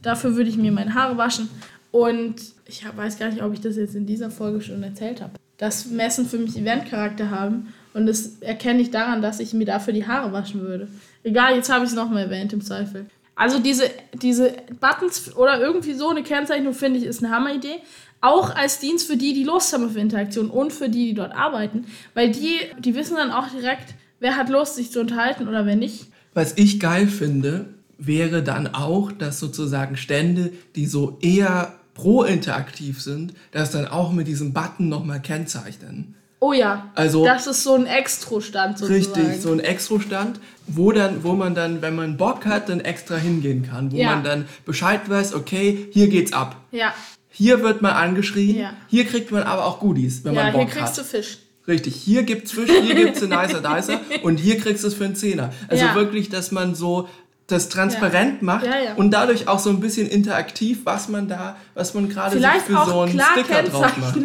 [0.03, 1.49] Dafür würde ich mir meine Haare waschen.
[1.91, 5.33] Und ich weiß gar nicht, ob ich das jetzt in dieser Folge schon erzählt habe.
[5.57, 7.73] Dass Messen für mich Eventcharakter haben.
[7.95, 10.89] Und das erkenne ich daran, dass ich mir dafür die Haare waschen würde.
[11.23, 13.07] Egal, jetzt habe ich es nochmal erwähnt im Zweifel.
[13.37, 17.77] Also diese, diese Buttons oder irgendwie so eine Kennzeichnung finde ich ist eine Hammeridee.
[18.21, 21.35] Auch als Dienst für die, die Lust haben auf Interaktion und für die, die dort
[21.35, 21.87] arbeiten.
[22.15, 25.77] Weil die, die wissen dann auch direkt, wer hat Lust, sich zu unterhalten oder wer
[25.77, 26.07] nicht.
[26.33, 27.67] Was ich geil finde,
[27.99, 34.27] wäre dann auch, dass sozusagen Stände, die so eher pro-interaktiv sind, das dann auch mit
[34.27, 36.17] diesem Button nochmal kennzeichnen.
[36.47, 39.19] Oh ja, Also- das ist so ein Extro-Stand sozusagen.
[39.23, 43.17] Richtig, so ein Extra-Stand, wo, dann, wo man dann, wenn man Bock hat, dann extra
[43.17, 43.91] hingehen kann.
[43.91, 44.11] Wo Ja.
[44.11, 46.57] man dann Bescheid weiß, okay, hier geht's ab.
[46.71, 46.93] Ja,
[47.37, 48.75] Hier wird man angeschrien, Ja.
[48.89, 50.99] hier kriegt man aber auch Goodies, wenn ja man hier Bock kriegst hat.
[50.99, 51.39] du Fisch.
[51.67, 55.05] Richtig, hier gibt's Fisch, hier gibt's einen Nicer Dicer und hier kriegst du es für
[55.07, 55.51] einen Zehner.
[55.69, 55.95] Also Ja.
[55.97, 57.09] wirklich, dass man so
[57.49, 58.95] das transparent macht Ja, ja.
[58.95, 63.01] und dadurch auch so ein bisschen interaktiv, was man da, was man gerade für so
[63.01, 64.17] einen klar Sticker drauf macht.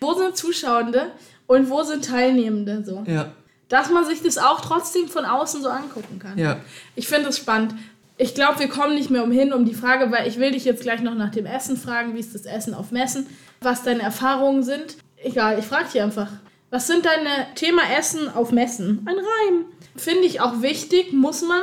[0.00, 1.06] wo sind Zuschauende
[1.46, 3.04] und wo sind Teilnehmende so.
[3.06, 3.32] Ja,
[3.68, 6.38] Dass man sich das auch trotzdem von außen so angucken kann.
[6.38, 6.58] ja.
[6.94, 7.74] Ich finde es spannend.
[8.18, 10.82] Ich glaube, wir kommen nicht mehr umhin um die Frage, weil ich will dich jetzt
[10.82, 13.26] gleich noch nach dem Essen fragen, wie ist das Essen auf Messen,
[13.60, 14.96] was deine Erfahrungen sind.
[15.22, 16.28] Egal, ich frage dich einfach.
[16.70, 19.00] Was sind deine Thema Essen auf Messen?
[19.06, 19.64] Ein Reim.
[19.96, 21.60] Finde ich auch wichtig, muss man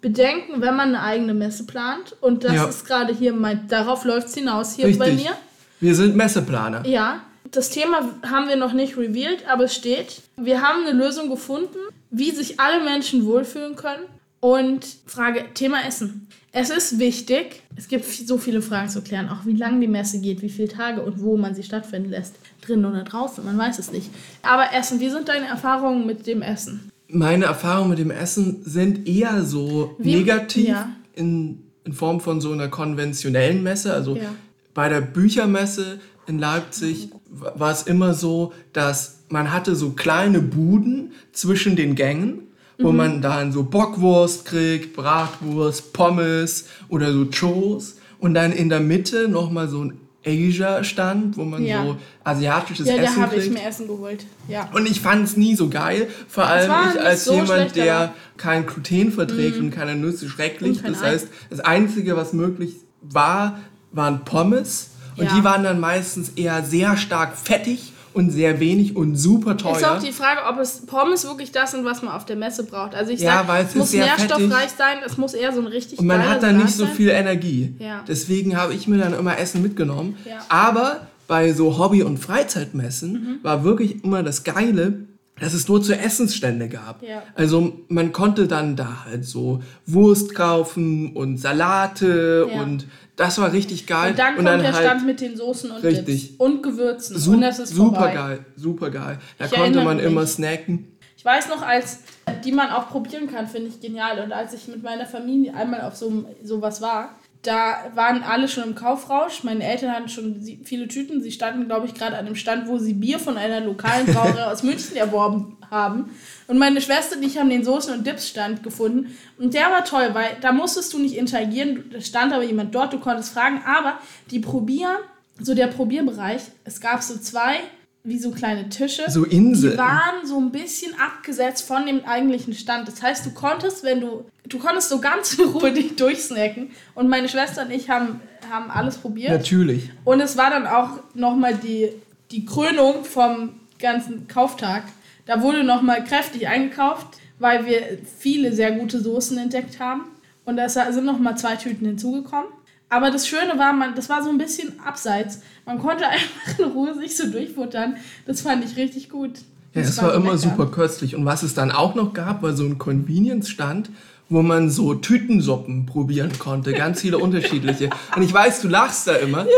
[0.00, 2.16] bedenken, wenn man eine eigene Messe plant.
[2.20, 2.64] Und das Ja.
[2.66, 5.24] ist gerade hier mein, darauf läuft es hinaus hier bei Richtig.
[5.26, 5.36] mir.
[5.80, 6.84] Wir sind Messeplaner.
[6.86, 7.20] Ja,
[7.52, 10.22] das Thema haben wir noch nicht revealed, aber es steht.
[10.36, 11.78] Wir haben eine Lösung gefunden,
[12.10, 14.02] wie sich alle Menschen wohlfühlen können.
[14.40, 16.26] Und Frage, Thema Essen.
[16.50, 20.20] Es ist wichtig, es gibt so viele Fragen zu klären, auch wie lange die Messe
[20.20, 22.34] geht, wie viele Tage und wo man sie stattfinden lässt.
[22.60, 24.10] Drinnen oder draußen, man weiß es nicht.
[24.42, 26.90] Aber Essen, wie sind deine Erfahrungen mit dem Essen?
[27.08, 30.90] Meine Erfahrungen mit dem Essen sind eher so Wie- negativ ja.
[31.14, 33.94] in, in Form von so einer konventionellen Messe.
[33.94, 34.34] Also Ja.
[34.74, 41.12] bei der Büchermesse in Leipzig war es immer so, dass man hatte so kleine Buden
[41.32, 42.40] zwischen den Gängen,
[42.78, 42.96] wo Mhm.
[42.96, 49.28] man dann so Bockwurst kriegt, Bratwurst, Pommes oder so Chos und dann in der Mitte
[49.28, 51.84] nochmal so ein Asia-Stand, wo man Ja.
[51.84, 53.54] so asiatisches Ja, da Essen habe ich kriegt.
[53.54, 54.24] mir Essen geholt.
[54.48, 54.68] Ja.
[54.72, 56.06] Und ich fand es nie so geil.
[56.28, 60.78] Vor allem ich als so jemand, der kein Gluten verträgt und keine Nüsse, schrecklich.
[60.84, 61.06] Und Das Ei.
[61.12, 63.58] heißt, das Einzige, was möglich war,
[63.90, 64.90] waren Pommes.
[65.16, 65.34] Und Ja.
[65.36, 69.76] die waren dann meistens eher sehr stark fettig und sehr wenig und super teuer.
[69.76, 72.64] Ist auch die Frage, ob es Pommes wirklich das sind, was man auf der Messe
[72.64, 72.94] braucht.
[72.94, 75.66] Also ich Ja, sag, weil es muss sehr nährstoffreich sein, es muss eher so ein
[75.66, 77.74] richtig Und man hat dann Salat nicht so viel Energie.
[77.78, 78.04] Ja.
[78.06, 80.16] Deswegen habe ich mir dann immer Essen mitgenommen.
[80.28, 80.38] Ja.
[80.50, 83.38] Aber bei so Hobby- und Freizeitmessen Mhm.
[83.42, 85.06] war wirklich immer das Geile,
[85.40, 87.02] dass es nur zu Essensstände gab.
[87.02, 87.22] Ja.
[87.34, 92.62] Also man konnte dann da halt so Wurst kaufen und Salate Ja.
[92.62, 94.10] und das war richtig geil.
[94.10, 96.28] Und dann kommt der halt Stand mit den Soßen und Richtig.
[96.30, 97.18] Dips und Gewürzen.
[97.18, 98.14] su und das ist super vorbei.
[98.14, 99.18] geil, super geil.
[99.38, 100.06] Da Ich konnte man mich.
[100.06, 100.88] immer snacken.
[101.14, 102.00] Ich Ich weiß noch, als
[102.44, 104.18] die man auch probieren kann, finde ich genial.
[104.20, 108.64] Und als ich mit meiner Familie einmal auf so sowas war, da waren alle schon
[108.64, 109.42] im Kaufrausch.
[109.42, 111.20] Meine Eltern hatten schon viele Tüten.
[111.20, 114.44] Sie standen, glaube ich, gerade an dem Stand, wo sie Bier von einer lokalen Brauerei
[114.44, 116.10] aus München erworben haben.
[116.46, 119.16] Und meine Schwester und ich haben den Soßen- und Dips-Stand gefunden.
[119.38, 121.90] Und der war toll, weil da musstest du nicht interagieren.
[121.92, 123.60] Da stand aber jemand dort, du konntest fragen.
[123.66, 123.98] Aber
[124.30, 125.00] die Probier,
[125.40, 127.56] so der Probierbereich, es gab so zwei
[128.04, 129.08] wie so kleine Tische.
[129.08, 129.72] So Inseln.
[129.72, 132.88] Die waren so ein bisschen abgesetzt von dem eigentlichen Stand.
[132.88, 136.70] Das heißt, du konntest, wenn du, du konntest so ganz in Ruhe dich durchsnacken.
[136.94, 139.30] Und meine Schwester und ich haben, haben alles probiert.
[139.30, 139.90] Natürlich.
[140.04, 141.90] Und es war dann auch nochmal die,
[142.32, 144.84] die Krönung vom ganzen Kauftag.
[145.26, 147.06] Da wurde nochmal kräftig eingekauft,
[147.38, 150.02] weil wir viele sehr gute Soßen entdeckt haben.
[150.44, 152.50] Und da sind nochmal zwei Tüten hinzugekommen.
[152.92, 155.40] Aber das Schöne war, man, das war so ein bisschen abseits.
[155.64, 157.96] Man konnte einfach in Ruhe sich so durchfuttern.
[158.26, 159.38] Das fand ich richtig gut.
[159.72, 160.38] Ja, das es war, so immer lecker.
[160.38, 161.16] super köstlich.
[161.16, 163.88] Und was es dann auch noch gab, war so ein Convenience-Stand,
[164.28, 166.74] wo man so Tütensuppen probieren konnte.
[166.74, 167.88] Ganz viele unterschiedliche.
[168.14, 169.46] Und ich weiß, du lachst da immer.
[169.46, 169.50] Ja.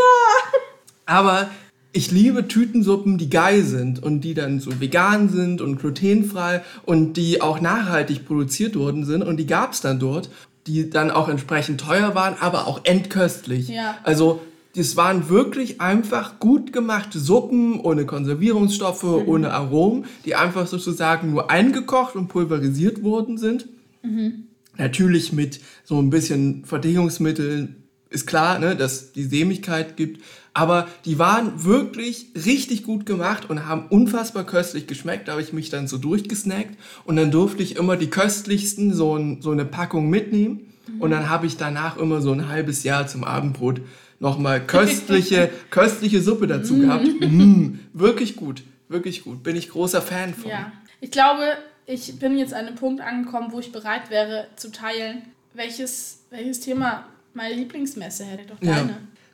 [1.06, 1.48] Aber
[1.92, 7.16] ich liebe Tütensuppen, die geil sind und die dann so vegan sind und glutenfrei und
[7.16, 9.22] die auch nachhaltig produziert worden sind.
[9.22, 10.30] Und die gab es dann dort,
[10.66, 13.68] die dann auch entsprechend teuer waren, aber auch endköstlich.
[13.68, 13.98] Ja.
[14.02, 14.40] Also
[14.76, 19.28] das waren wirklich einfach gut gemachte Suppen ohne Konservierungsstoffe, Mhm.
[19.28, 23.66] ohne Aromen, die einfach sozusagen nur eingekocht und pulverisiert worden sind.
[24.02, 24.44] Mhm.
[24.76, 27.76] Natürlich mit so ein bisschen Verdichtungsmitteln
[28.10, 30.22] ist klar, ne, dass die Sämigkeit gibt.
[30.54, 35.26] Aber die waren wirklich richtig gut gemacht und haben unfassbar köstlich geschmeckt.
[35.26, 39.16] Da habe ich mich dann so durchgesnackt und dann durfte ich immer die köstlichsten so,
[39.16, 40.72] ein, so eine Packung mitnehmen.
[40.98, 43.80] Und dann habe ich danach immer so ein halbes Jahr zum Abendbrot
[44.20, 47.04] nochmal köstliche, köstliche Suppe dazu gehabt.
[47.20, 49.42] Mm, wirklich gut, wirklich gut.
[49.42, 50.50] Bin ich großer Fan von.
[50.50, 50.72] Ja.
[51.00, 55.22] Ich glaube, ich bin jetzt an einem Punkt angekommen, wo ich bereit wäre zu teilen,
[55.52, 58.44] welches, welches Thema meine Lieblingsmesse hätte.
[58.46, 58.88] Doch Ja.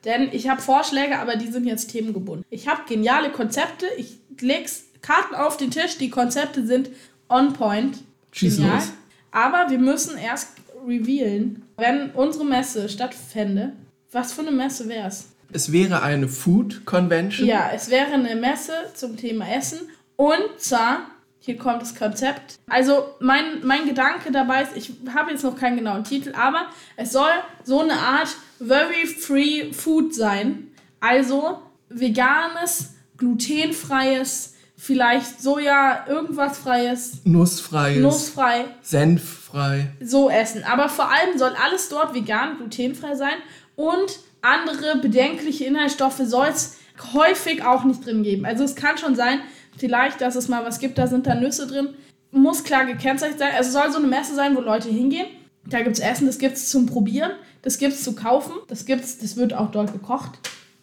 [0.05, 2.45] Denn ich habe Vorschläge, aber die sind jetzt themengebunden.
[2.51, 3.87] Ich habe geniale Konzepte.
[3.97, 4.71] Ich lege
[5.03, 5.99] Karten auf den Tisch.
[5.99, 6.91] Die Konzepte sind
[7.29, 7.99] on point.
[8.33, 8.77] Schieß Genial.
[8.77, 8.93] los.
[9.31, 10.53] Aber wir müssen erst
[10.87, 13.73] revealen, wenn unsere Messe stattfände,
[14.13, 15.27] was für eine Messe wäre es?
[15.53, 17.47] Es wäre eine Food Convention.
[17.47, 19.81] Ja, es wäre eine Messe zum Thema Essen.
[20.17, 21.07] Und zwar,
[21.51, 22.61] hier kommt das Konzept.
[22.69, 27.11] Also mein, mein Gedanke dabei ist, ich habe jetzt noch keinen genauen Titel, aber es
[27.13, 27.31] soll
[27.65, 28.29] so eine Art
[28.65, 30.69] very free food sein.
[31.01, 31.59] Also
[31.89, 39.89] veganes, glutenfreies, vielleicht Soja, irgendwas freies, Nussfreies, nussfrei, senffrei.
[40.01, 40.63] so essen.
[40.63, 43.39] Aber vor allem soll alles dort vegan, glutenfrei sein
[43.75, 46.77] und andere bedenkliche Inhaltsstoffe soll es
[47.13, 48.45] häufig auch nicht drin geben.
[48.47, 49.41] Also es kann schon sein,
[49.81, 51.89] vielleicht, dass es mal was gibt, da sind da Nüsse drin.
[52.31, 53.53] Muss klar gekennzeichnet sein.
[53.57, 55.27] Also es soll so eine Messe sein, wo Leute hingehen.
[55.69, 58.87] Da gibt es Essen, das gibt es zum Probieren, das gibt es zu kaufen, das
[58.87, 60.39] gibt's, das wird auch dort gekocht.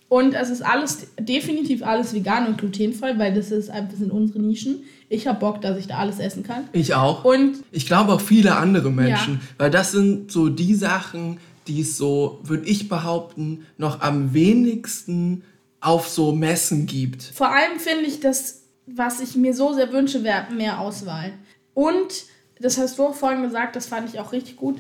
[0.10, 4.40] Und es ist alles, definitiv alles vegan und glutenfrei, weil das ist einfach sind unsere
[4.40, 4.84] Nischen.
[5.10, 6.70] Ich habe Bock, dass ich da alles essen kann.
[6.74, 7.26] Ich auch.
[7.26, 9.40] Und Ich glaube auch viele andere Menschen, Ja.
[9.58, 15.44] weil das sind so die Sachen, die es so, würde ich behaupten, noch am wenigsten
[15.82, 17.24] auf so Messen gibt.
[17.24, 21.34] Vor allem finde ich das, was ich mir so sehr wünsche, wäre mehr Auswahl.
[21.74, 22.26] Und,
[22.60, 24.78] das hast du auch vorhin gesagt, das fand ich auch richtig gut,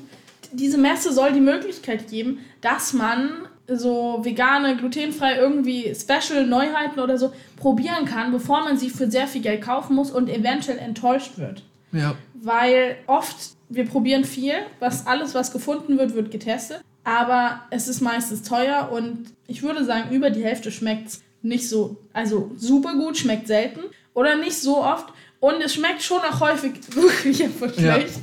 [0.51, 7.17] diese Messe soll die Möglichkeit geben, dass man so vegane, glutenfrei irgendwie Special Neuheiten oder
[7.17, 11.37] so probieren kann, bevor man sie für sehr viel Geld kaufen muss und eventuell enttäuscht
[11.37, 11.63] wird.
[11.91, 12.15] Ja.
[12.33, 13.35] Weil oft,
[13.69, 16.81] wir probieren viel, was alles, was gefunden wird, wird getestet.
[17.03, 21.97] Aber es ist meistens teuer und ich würde sagen, über die Hälfte schmeckt nicht so,
[22.13, 23.81] also super gut, schmeckt selten
[24.13, 25.07] oder nicht so oft.
[25.39, 27.95] Und es schmeckt schon auch häufig wirklich einfach Ja.
[27.95, 28.19] schlecht.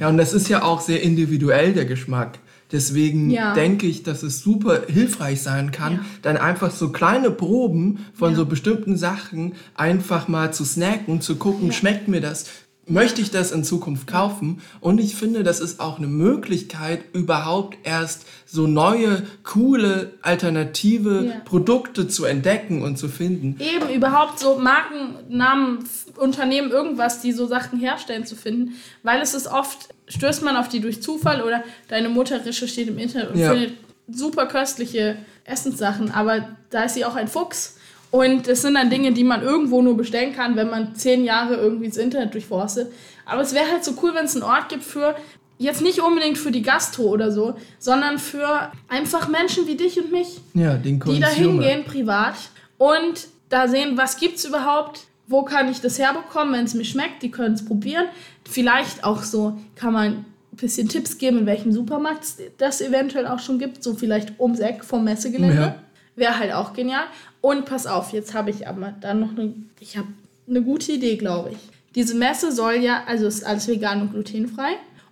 [0.00, 2.38] Ja, und das ist ja auch sehr individuell, der Geschmack.
[2.72, 3.52] Deswegen Ja.
[3.52, 6.04] denke ich, dass es super hilfreich sein kann, Ja.
[6.22, 8.36] dann einfach so kleine Proben von Ja.
[8.36, 11.72] so bestimmten Sachen einfach mal zu snacken, zu gucken, Ja.
[11.72, 12.46] schmeckt mir das,
[12.86, 14.60] möchte ich das in Zukunft kaufen?
[14.80, 21.32] Und ich finde, das ist auch eine Möglichkeit, überhaupt erst so neue, coole, alternative Ja.
[21.44, 23.56] Produkte zu entdecken und zu finden.
[23.60, 25.78] Eben überhaupt so Markennamen,
[26.16, 28.72] Unternehmen, irgendwas, die so Sachen herstellen zu finden.
[29.02, 32.98] Weil es ist oft, stößt man auf die durch Zufall oder deine Mutter recherchiert im
[32.98, 33.52] Internet und Ja.
[33.52, 33.74] findet
[34.08, 37.76] super köstliche Essenssachen, aber da ist sie auch ein Fuchs.
[38.12, 41.56] Und es sind dann Dinge, die man irgendwo nur bestellen kann, wenn man zehn Jahre
[41.56, 42.92] irgendwie das Internet durchforstet.
[43.24, 45.16] Aber es wäre halt so cool, wenn es einen Ort gibt für,
[45.56, 50.12] jetzt nicht unbedingt für die Gastro oder so, sondern für einfach Menschen wie dich und
[50.12, 52.34] mich, Ja, den die da hingehen privat
[52.76, 57.22] und da sehen, was gibt's überhaupt, wo kann ich das herbekommen, wenn es mir schmeckt,
[57.22, 58.04] die können es probieren.
[58.44, 63.26] Vielleicht auch so kann man ein bisschen Tipps geben, in welchem Supermarkt es das eventuell
[63.26, 65.56] auch schon gibt, so vielleicht ums Eck vom Messegelände.
[65.56, 65.74] Ja.
[66.14, 67.04] Wäre halt auch genial.
[67.42, 70.08] Und pass auf, jetzt habe ich aber dann noch eine, ich habe
[70.48, 71.58] eine gute Idee, glaube ich.
[71.94, 74.70] Diese Messe soll ja, also ist alles vegan und glutenfrei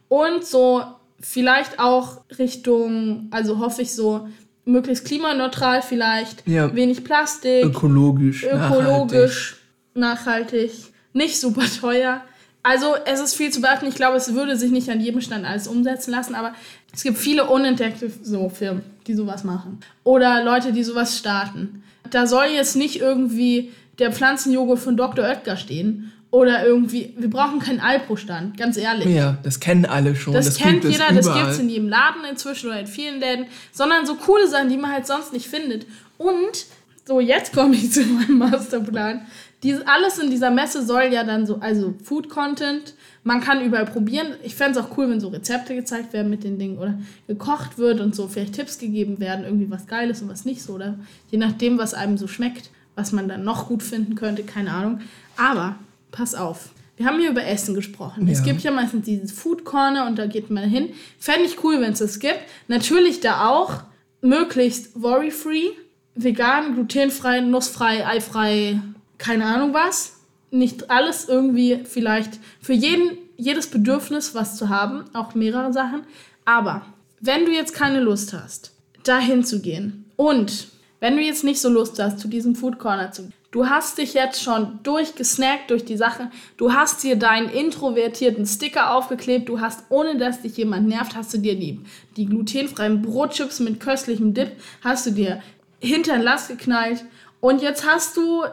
[0.09, 0.83] und so
[1.21, 4.29] vielleicht auch Richtung, also hoffe ich so,
[4.65, 6.75] möglichst klimaneutral vielleicht, Ja.
[6.75, 8.45] wenig Plastik, Ökologisch.
[8.45, 9.57] ökologisch,
[9.95, 10.71] nachhaltig,
[11.13, 12.23] nicht super teuer.
[12.63, 13.87] Also es ist viel zu beachten.
[13.87, 16.55] Ich glaube, es würde sich nicht an jedem Stand alles umsetzen lassen, aber
[16.93, 19.81] es gibt viele unentdeckte so Firmen, die sowas machen.
[20.05, 21.83] Oder Leute, die sowas starten.
[22.11, 25.25] Da soll jetzt nicht irgendwie der Pflanzenjoghurt von Dr.
[25.25, 26.13] Oetker stehen.
[26.33, 29.07] Oder irgendwie, wir brauchen keinen Alpro-Stand, ganz ehrlich.
[29.07, 30.33] Ja, das kennen alle schon.
[30.33, 31.43] Das, kennt gibt es jeder, das überall.
[31.43, 34.77] gibt es in jedem Laden inzwischen oder in vielen Läden, sondern so coole Sachen, die
[34.77, 35.87] man halt sonst nicht findet.
[36.19, 36.67] Und,
[37.05, 39.27] so jetzt komme ich zu meinem Masterplan.
[39.65, 43.85] Dies, alles in dieser Messe soll ja dann so, also Food Content, man kann überall
[43.87, 44.29] probieren.
[44.43, 47.77] Ich fände es auch cool, wenn so Rezepte gezeigt werden mit den Dingen oder gekocht
[47.79, 50.99] wird und so vielleicht Tipps gegeben werden, irgendwie was Geiles und was nicht so, oder
[51.31, 55.01] je nachdem, was einem so schmeckt, was man dann noch gut finden könnte, keine Ahnung.
[55.37, 55.77] Aber,
[56.13, 58.29] pass auf, wir haben hier über Essen gesprochen.
[58.29, 58.45] Es Ja.
[58.47, 60.91] gibt ja meistens dieses Food Corner und da geht man hin.
[61.19, 62.41] Fände ich cool, wenn es das gibt.
[62.69, 63.83] Natürlich da auch
[64.23, 65.71] möglichst worry-free,
[66.15, 68.81] vegan, glutenfrei, nussfrei, eifrei,
[69.17, 70.20] keine Ahnung was.
[70.51, 76.03] Nicht alles irgendwie vielleicht für jeden, jedes Bedürfnis was zu haben, auch mehrere Sachen.
[76.45, 76.83] Aber
[77.21, 78.73] wenn du jetzt keine Lust hast,
[79.05, 80.69] dahin zu gehen und
[81.01, 83.99] wenn du jetzt nicht so Lust hast, zu diesem Food Corner zu gehen, du hast
[83.99, 89.61] dich jetzt schon durchgesnackt durch die Sache, du hast dir deinen introvertierten Sticker aufgeklebt, du
[89.61, 91.81] hast, ohne dass dich jemand nervt, hast du dir die,
[92.17, 95.43] die glutenfreien Brotchips mit köstlichem Dip, hast du dir
[95.81, 97.05] hinter den Lass geknallt
[97.41, 98.45] und jetzt hast du,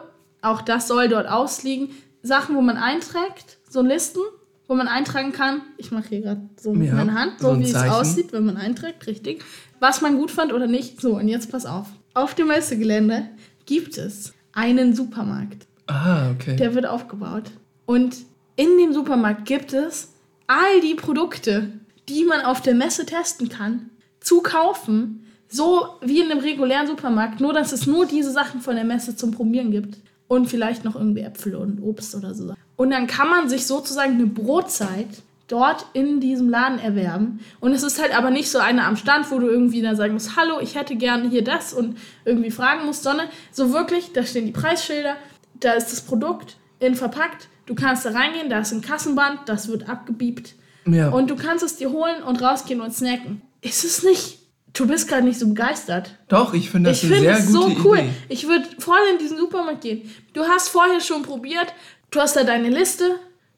[0.42, 1.90] auch das soll dort ausliegen,
[2.22, 4.20] Sachen, wo man einträgt, so Listen,
[4.66, 5.62] wo man eintragen kann.
[5.78, 7.90] Ich mache hier gerade so mit Ja, meiner Hand, so so wie es Zeichen.
[7.92, 9.44] aussieht, wenn man einträgt, richtig.
[9.80, 11.00] Was man gut fand oder nicht.
[11.00, 11.86] So, und jetzt pass auf.
[12.14, 13.28] Auf dem Messegelände
[13.64, 15.66] gibt es einen Supermarkt.
[15.86, 16.56] Ah, okay.
[16.56, 17.44] Der wird aufgebaut.
[17.86, 18.16] Und
[18.56, 20.08] in dem Supermarkt gibt es
[20.46, 21.70] all die Produkte,
[22.08, 25.24] die man auf der Messe testen kann, zu kaufen.
[25.48, 29.16] So wie in einem regulären Supermarkt, nur dass es nur diese Sachen von der Messe
[29.16, 29.96] zum Probieren gibt.
[30.28, 32.54] Und vielleicht noch irgendwie Äpfel und Obst oder so.
[32.76, 35.08] Und dann kann man sich sozusagen eine Brotzeit
[35.48, 37.40] dort in diesem Laden erwerben.
[37.60, 40.12] Und es ist halt aber nicht so eine am Stand, wo du irgendwie dann sagen
[40.12, 44.24] musst, hallo, ich hätte gerne hier das und irgendwie fragen musst, sondern so wirklich, da
[44.24, 45.16] stehen die Preisschilder,
[45.58, 49.68] da ist das Produkt in verpackt, du kannst da reingehen, da ist ein Kassenband, das
[49.68, 50.54] wird abgebiebt
[50.86, 51.08] ja.
[51.08, 53.42] und du kannst es dir holen und rausgehen und snacken.
[53.62, 54.38] Ist es nicht?
[54.78, 56.14] Du bist gerade nicht so begeistert.
[56.28, 57.98] Doch, ich finde das Ich finde sehr es so cool.
[57.98, 58.10] Idee.
[58.28, 60.02] Ich würde voll in diesen Supermarkt gehen.
[60.34, 61.74] Du hast vorher schon probiert,
[62.12, 63.04] du hast da deine Liste,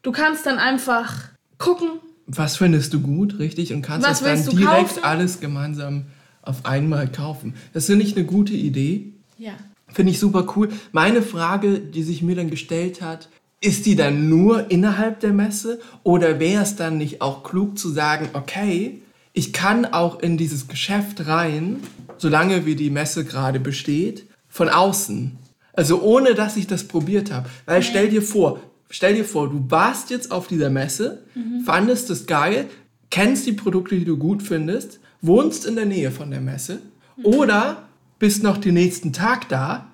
[0.03, 1.13] du kannst dann einfach
[1.59, 1.91] gucken,
[2.27, 3.75] Was findest du gut, richtig?
[3.75, 5.05] Und kannst Was das dann direkt kaufen?
[5.05, 6.07] alles gemeinsam
[6.41, 7.55] auf einmal kaufen.
[7.75, 9.13] Das finde ich eine gute Idee.
[9.39, 9.53] ja.
[9.93, 10.69] Finde ich super cool.
[10.93, 13.29] Meine Frage, die sich mir dann gestellt hat,
[13.61, 17.89] ist die dann nur innerhalb der Messe oder wäre es dann nicht auch klug zu
[17.91, 19.03] sagen, okay,
[19.33, 21.81] ich kann auch in dieses Geschäft rein,
[22.19, 25.39] solange wie die Messe gerade besteht, von außen.
[25.73, 27.49] Also ohne dass ich das probiert habe.
[27.67, 28.61] Weil stell dir vor,
[28.91, 31.23] stell dir vor, du warst jetzt auf dieser Messe,
[31.65, 32.67] fandest es geil,
[33.11, 36.81] kennst die Produkte, die du gut findest, wohnst in der Nähe von der Messe
[37.23, 39.90] oder bist noch den nächsten Tag da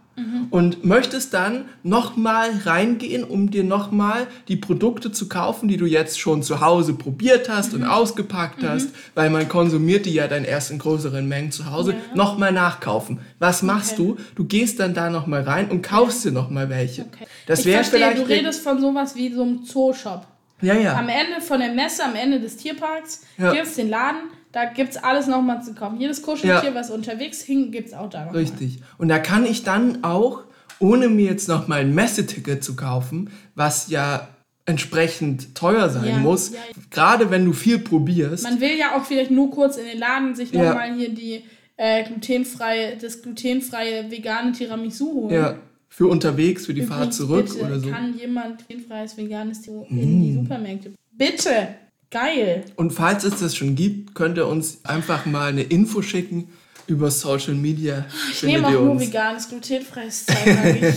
[0.50, 6.18] und möchtest dann nochmal reingehen, um dir nochmal die Produkte zu kaufen, die du jetzt
[6.18, 10.70] schon zu Hause probiert hast und ausgepackt hast, weil man konsumiert die ja dann erst
[10.70, 11.98] in größeren Mengen zu Hause, Ja.
[12.14, 13.20] nochmal nachkaufen.
[13.38, 14.02] Was machst Okay.
[14.02, 14.16] du?
[14.34, 17.02] Du gehst dann da nochmal rein und kaufst dir nochmal welche.
[17.02, 17.26] Okay.
[17.46, 18.18] Das wäre vielleicht...
[18.18, 20.26] du redest von sowas wie so einem Zooshop.
[20.62, 20.96] ja, ja.
[20.96, 23.52] Am Ende von der Messe, am Ende des Tierparks, Ja.
[23.52, 24.20] gibt es den Laden,
[24.56, 26.00] da gibt es alles nochmal zu kaufen.
[26.00, 26.74] Jedes Kuscheltier, Ja.
[26.74, 28.40] was unterwegs hing, gibt es auch da nochmal.
[28.40, 28.80] Richtig.
[28.96, 30.44] Und da kann ich dann auch,
[30.78, 34.28] ohne mir jetzt nochmal ein Messeticket zu kaufen, was ja
[34.64, 36.58] entsprechend teuer sein Ja, muss, ja.
[36.90, 38.44] gerade wenn du viel probierst.
[38.44, 40.64] Man will ja auch vielleicht nur kurz in den Laden sich Ja.
[40.70, 41.44] nochmal hier die
[41.76, 45.34] äh, glutenfreie, das glutenfreie vegane Tiramisu holen.
[45.34, 45.54] ja,
[45.88, 47.88] für unterwegs, für die Fahrt Übrigens, zurück bitte, oder so.
[47.88, 47.92] Mm.
[47.92, 50.92] Kann jemand glutenfreies veganes Tiramisu in die Supermärkte?
[51.12, 51.68] Bitte!
[52.10, 52.64] Geil!
[52.76, 56.52] Und falls es das schon gibt, könnt ihr uns einfach mal eine Info schicken
[56.86, 58.04] über Social Media.
[58.30, 60.94] Ich nehme auch nur veganes, glutenfreies Zeug.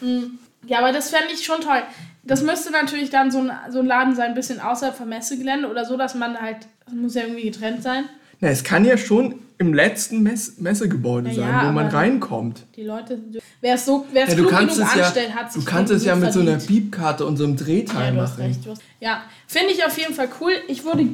[0.00, 0.38] Mm.
[0.66, 1.82] Ja, aber das fände ich schon toll.
[2.22, 5.68] Das müsste natürlich dann so ein, so ein Laden sein, ein bisschen außerhalb vom Messegelände
[5.68, 8.08] oder so, dass man halt, das muss ja irgendwie getrennt sein.
[8.40, 12.64] Na, es kann ja schon im letzten Mess Messegebäude Na sein, ja, wo man reinkommt.
[12.76, 13.20] Die Leute,
[13.60, 15.60] wer es so, wer es Ja, du klug kannst genug es ja, anstellt, hat du
[15.60, 16.90] sich kannst gut es ja mit so einer verdient.
[16.90, 18.42] Piepkarte und so einem Drehteil Ja, du machen.
[18.42, 18.66] recht.
[18.66, 20.52] Du ja, finde ich auf jeden Fall cool.
[20.68, 21.06] Ich würde,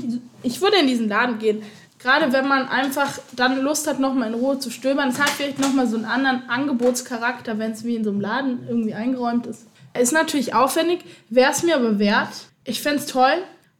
[0.42, 1.62] ich würde in diesen Laden gehen.
[1.98, 5.10] Gerade wenn man einfach dann Lust hat, nochmal in Ruhe zu stöbern.
[5.10, 8.60] Es hat vielleicht nochmal so einen anderen Angebotscharakter, wenn es wie in so einem Laden
[8.66, 9.66] irgendwie eingeräumt ist.
[9.98, 12.28] Ist natürlich aufwendig, wäre es mir aber wert.
[12.64, 13.34] Ich fände es toll.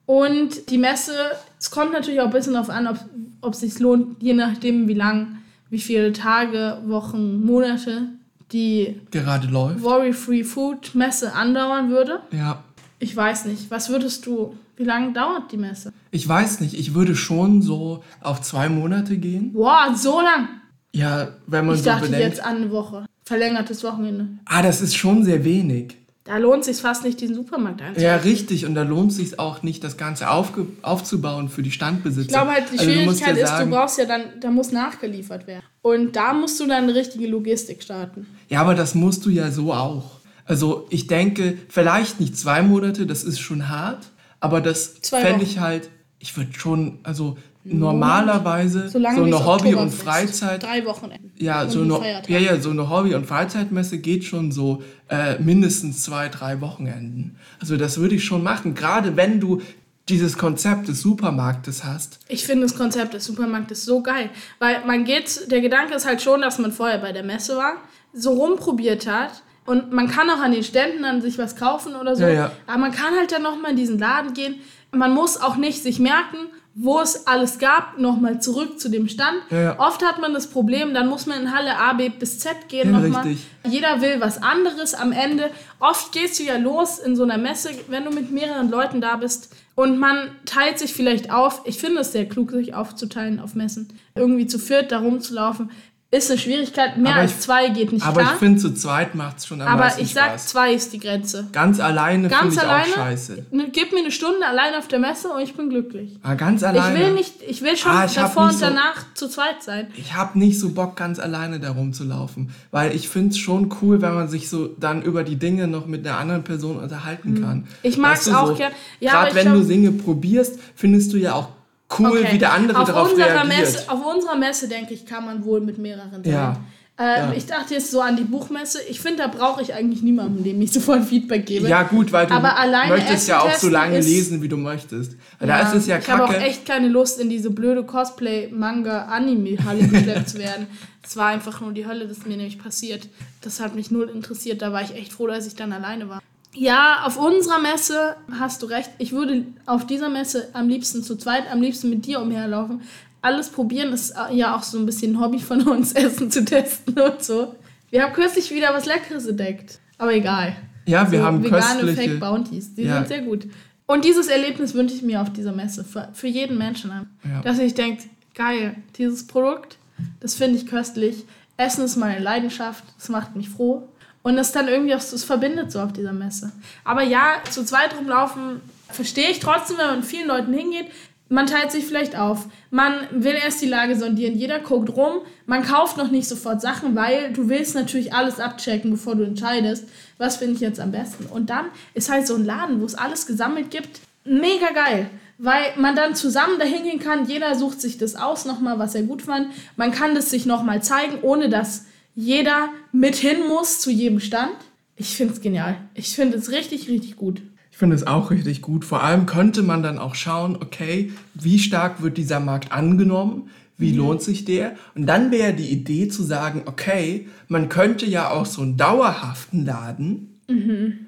[0.05, 1.15] Und die Messe,
[1.61, 2.97] es kommt natürlich auch ein bisschen darauf an, ob,
[3.43, 5.37] ob es sich lohnt, je nachdem, wie lang,
[5.69, 8.09] wie viele Tage, Wochen, Monate
[8.51, 9.83] die Gerade läuft.
[9.83, 12.21] Worry-Free Food Messe andauern würde.
[12.33, 12.65] Ja.
[12.99, 13.71] Ich weiß nicht.
[13.71, 15.93] Was würdest du, wie lange dauert die Messe?
[16.11, 19.53] Ich weiß nicht, ich würde schon so auf zwei Monate gehen.
[19.53, 20.49] Boah, so lang.
[20.93, 22.27] Ja, wenn man Ich so dachte bedenkt.
[22.27, 23.07] jetzt an eine Woche.
[23.25, 24.27] Verlängertes Wochenende.
[24.45, 25.97] Ah, das ist schon sehr wenig.
[26.25, 28.03] Da lohnt sich fast nicht, diesen Supermarkt einzukaufen.
[28.03, 28.67] Ja, richtig.
[28.67, 32.23] Und da lohnt sich auch nicht, das Ganze aufzubauen für die Standbesitzer.
[32.23, 34.71] Ich glaube halt, die Also Schwierigkeit ja ist, sagen, du brauchst ja dann, da muss
[34.71, 35.63] nachgeliefert werden.
[35.83, 38.27] Und da musst du dann eine richtige Logistik starten.
[38.51, 40.21] Ja, aber das musst du ja so auch.
[40.45, 44.11] Also ich denke, vielleicht nicht zwei Monate, das ist schon hart,
[44.41, 49.91] aber das fände ich halt, ich würde schon, also normalerweise so eine Hobby- und.
[49.91, 51.33] Freizeit, Drei Wochenenden.
[51.37, 56.03] ja, so eine, ja, ja, so eine Hobby- und Freizeitmesse geht schon so äh, mindestens
[56.03, 57.37] zwei, drei Wochenenden.
[57.61, 59.61] Also das würde ich schon machen, gerade wenn du
[60.09, 62.19] dieses Konzept des Supermarktes hast.
[62.29, 64.31] Ich finde das Konzept des Supermarktes so geil.
[64.59, 67.75] Weil man geht, der Gedanke ist halt schon, dass man vorher bei der Messe war,
[68.13, 69.43] so rumprobiert hat.
[69.67, 72.23] Und man kann auch an den Ständen dann sich was kaufen oder so.
[72.23, 72.53] Ja, ja.
[72.67, 74.57] Aber man kann halt dann nochmal in diesen Laden gehen.
[74.91, 76.39] Man muss auch nicht sich merken,
[76.75, 79.39] wo es alles gab, nochmal zurück zu dem Stand.
[79.51, 79.79] Ja, ja.
[79.79, 82.93] Oft hat man das Problem, dann muss man in Halle A, B bis Z gehen
[82.93, 83.37] Ja, nochmal.
[83.69, 85.51] Jeder will was anderes am Ende.
[85.81, 89.17] Oft gehst du ja los in so einer Messe, wenn du mit mehreren Leuten da
[89.17, 91.63] bist und man teilt sich vielleicht auf.
[91.65, 93.89] Ich finde es sehr klug, sich aufzuteilen auf Messen.
[94.15, 95.71] Irgendwie zu viert da rumzulaufen,
[96.13, 96.97] ist eine Schwierigkeit.
[96.99, 98.33] Mehr Aber als ich- zwei geht nicht Aber klar.
[98.35, 100.47] ich finde, zu zweit macht es schon am aber meisten ich sag, Spaß.
[100.49, 101.47] zwei ist die Grenze.
[101.53, 103.47] Ganz alleine finde Ganz ich alleine, auch scheiße.
[103.53, 106.19] ne, gib mir eine Stunde allein auf der Messe und ich bin glücklich.
[106.25, 106.99] Ah, ganz Ich alleine.
[106.99, 109.87] will nicht, ich will schon Ah, ich davor und so- danach zu zweit sein.
[109.97, 112.51] Ich habe nicht so Bock, ganz alleine da rumzulaufen.
[112.73, 115.87] Weil ich finde es schon cool, wenn man sich so dann über die Dinge noch
[115.87, 117.59] mit einer anderen Person unterhalten kann.
[117.59, 117.65] Mhm.
[117.83, 118.73] Ich mag's du, auch gern.
[118.99, 121.51] Ja, Gerade aber ich wenn du Dinge probierst, findest du ja auch
[121.99, 122.29] cool, Okay.
[122.33, 123.59] wie der andere auf darauf unserer reagiert.
[123.61, 126.33] Messe, Auf unserer Messe, denke ich, kann man wohl mit mehreren sein.
[126.33, 126.57] Ja.
[126.99, 127.33] Äh, Ja.
[127.35, 128.79] Ich dachte jetzt so an die Buchmesse.
[128.91, 131.67] Ich finde, da brauche ich eigentlich niemanden, dem ich sofort Feedback gebe.
[131.67, 135.13] Ja, gut, weil du möchtest Essen ja auch so lange ist- lesen, wie du möchtest.
[135.39, 136.45] Weil da ist es ja ich habe auch kacke.
[136.45, 140.67] echt keine Lust, in diese blöde Cosplay-Manga-Anime-Halle geschleppt zu werden.
[141.03, 143.09] Es war einfach nur die Hölle, das mir nämlich passiert.
[143.41, 144.61] Das hat mich null interessiert.
[144.63, 146.21] Da war ich echt froh, dass ich dann alleine war.
[146.55, 148.91] Ja, auf unserer Messe hast du recht.
[148.99, 152.83] Ich würde auf dieser Messe am liebsten zu zweit, am liebsten mit dir umherlaufen.
[153.23, 156.45] Alles probieren, das ist ja auch so ein bisschen ein Hobby von uns, Essen zu
[156.45, 157.55] testen und so.
[157.91, 159.79] Wir haben kürzlich wieder was Leckeres entdeckt.
[159.99, 160.57] Aber egal.
[160.87, 162.75] Ja, wir haben vegane köstliche- Fake Bounties.
[162.75, 162.97] Die Ja.
[162.97, 163.47] sind sehr gut.
[163.87, 166.91] Und dieses Erlebnis wünsche ich mir auf dieser Messe für, für jeden Menschen.
[167.25, 167.43] Ja.
[167.43, 169.77] Dass ich denke, geil, dieses Produkt,
[170.21, 171.25] das finde ich köstlich.
[171.57, 173.87] Essen ist meine Leidenschaft, das macht mich froh.
[174.23, 176.53] Und das dann irgendwie auch, das verbindet so auf dieser Messe.
[176.85, 178.61] Aber ja, zu zweit rumlaufen
[178.91, 180.87] verstehe ich trotzdem, wenn man mit vielen Leuten hingeht.
[181.33, 182.47] Man teilt sich vielleicht auf.
[182.71, 184.37] Man will erst die Lage sondieren.
[184.37, 185.21] Jeder guckt rum.
[185.47, 189.89] Man kauft noch nicht sofort Sachen, weil du willst natürlich alles abchecken, bevor du entscheidest,
[190.19, 191.27] was finde ich jetzt am besten.
[191.27, 195.09] Und dann ist halt so ein Laden, wo es alles gesammelt gibt, mega geil.
[195.39, 197.27] Weil man dann zusammen dahin gehen kann.
[197.27, 199.47] Jeder sucht sich das aus nochmal, was er gut fand.
[199.77, 204.57] Man kann das sich nochmal zeigen, ohne dass jeder mit hin muss zu jedem Stand.
[204.97, 205.77] Ich finde es genial.
[205.95, 207.41] Ich finde es richtig, richtig gut.
[207.71, 208.85] Ich finde es auch richtig gut.
[208.85, 213.49] Vor allem könnte man dann auch schauen, okay, wie stark wird dieser Markt angenommen?
[213.79, 214.77] Wie lohnt sich der?
[214.95, 219.65] Und dann wäre die Idee zu sagen, okay, man könnte ja auch so einen dauerhaften
[219.65, 220.41] Laden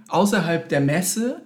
[0.08, 1.42] außerhalb der Messe,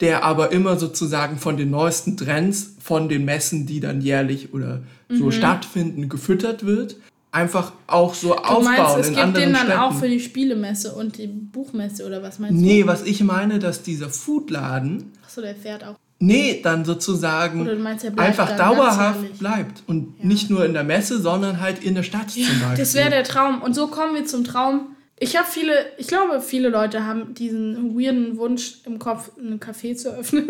[0.00, 4.82] der aber immer sozusagen von den neuesten Trends, von den Messen, die dann jährlich oder
[5.08, 6.96] so stattfinden, gefüttert wird,
[7.32, 9.78] einfach auch so Du aufbauen meinst, es in gibt anderen den dann Städten.
[9.78, 12.88] auch für die Spielemesse und die Buchmesse oder was meinst nee, du?
[12.88, 15.94] was ich meine, dass dieser Foodladen Achso, der fährt auch.
[16.22, 19.38] Nee, dann sozusagen meinst, einfach dauerhaft ganzjährig?
[19.38, 19.82] bleibt.
[19.86, 22.76] Und nicht nur in der Messe, sondern halt in der Stadt zum Beispiel.
[22.76, 23.62] Das wäre der Traum.
[23.62, 24.96] Und so kommen wir zum Traum.
[25.18, 29.96] Ich habe viele, ich glaube, viele Leute haben diesen weirden Wunsch im Kopf, einen Café
[29.96, 30.48] zu öffnen.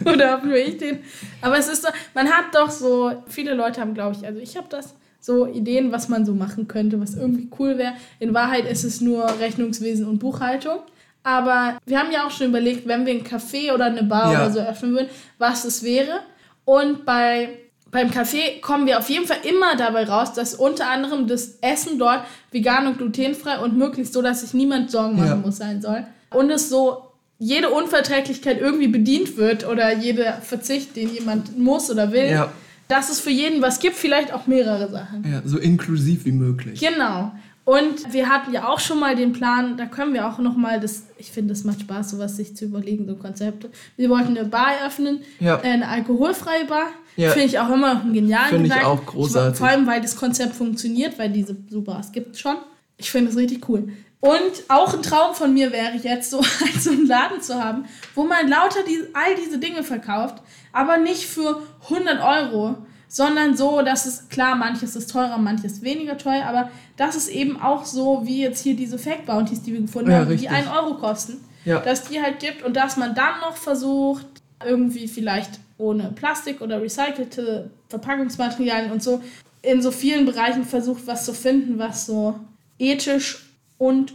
[0.04, 0.98] Oder habe nur ich den?
[1.40, 4.56] Aber es ist doch, man hat doch so, viele Leute haben, glaube ich, also ich
[4.56, 4.94] habe das,
[5.24, 7.92] so Ideen, was man so machen könnte, was irgendwie cool wäre.
[8.18, 10.80] In Wahrheit ist es nur Rechnungswesen und Buchhaltung.
[11.22, 14.40] Aber wir haben ja auch schon überlegt, wenn wir ein Café oder eine Bar Ja.
[14.40, 15.08] oder so öffnen würden,
[15.38, 16.20] was es wäre.
[16.64, 17.50] Und bei
[17.92, 21.98] beim Café kommen wir auf jeden Fall immer dabei raus, dass unter anderem das Essen
[21.98, 25.36] dort vegan und glutenfrei und möglichst so, dass sich niemand Sorgen machen Ja.
[25.36, 26.04] muss sein soll.
[26.30, 27.02] Und es so
[27.38, 32.30] jede Unverträglichkeit irgendwie bedient wird oder jeder Verzicht, den jemand muss oder will.
[32.30, 32.50] Ja.
[32.88, 35.24] Dass es für jeden was gibt, vielleicht auch mehrere Sachen.
[35.30, 36.80] Ja, so inklusiv wie möglich.
[36.80, 37.32] Genau.
[37.64, 40.80] Und wir hatten ja auch schon mal den Plan, da können wir auch noch mal
[40.80, 43.70] das, ich finde, es macht Spaß, sowas sich zu überlegen, so Konzepte.
[43.96, 45.60] Wir wollten eine Bar eröffnen, Ja.
[45.60, 46.88] eine alkoholfreie Bar.
[47.16, 47.30] Ja.
[47.30, 49.58] Finde ich auch immer noch einen genialen Finde ich auch großartig.
[49.58, 52.56] vor allem, weil das Konzept funktioniert, weil diese so Bars gibt schon.
[52.96, 53.90] Ich finde es richtig cool.
[54.18, 56.42] Und auch ein Traum von mir wäre jetzt so,
[56.80, 57.84] so einen Laden zu haben,
[58.16, 60.42] wo man lauter die, all diese Dinge verkauft,
[60.72, 62.76] aber nicht für 100 Euro,
[63.08, 67.60] sondern so, dass es, klar, manches ist teurer, manches weniger teuer, aber das ist eben
[67.60, 70.48] auch so, wie jetzt hier diese Fake Bounties, die wir gefunden Ja, haben, richtig.
[70.48, 71.80] die 1 Euro kosten, Ja.
[71.80, 74.24] dass die halt gibt und dass man dann noch versucht,
[74.64, 79.20] irgendwie vielleicht ohne Plastik oder recycelte Verpackungsmaterialien und so
[79.60, 82.38] in so vielen Bereichen versucht, was zu finden, was so
[82.78, 83.44] ethisch
[83.78, 84.14] und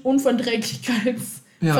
[1.62, 1.74] Ja.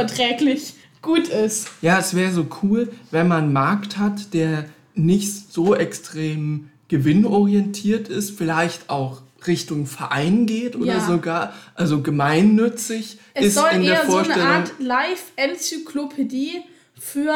[1.08, 1.70] Gut ist.
[1.82, 8.10] Ja, es wäre so cool, wenn man einen Markt hat, der nicht so extrem gewinnorientiert
[8.10, 11.06] ist, vielleicht auch Richtung Verein geht oder Ja.
[11.06, 14.50] sogar, also gemeinnützig Es ist soll in eher der so eine Vorstellung.
[14.50, 16.62] Art Live-Enzyklopädie
[17.00, 17.34] für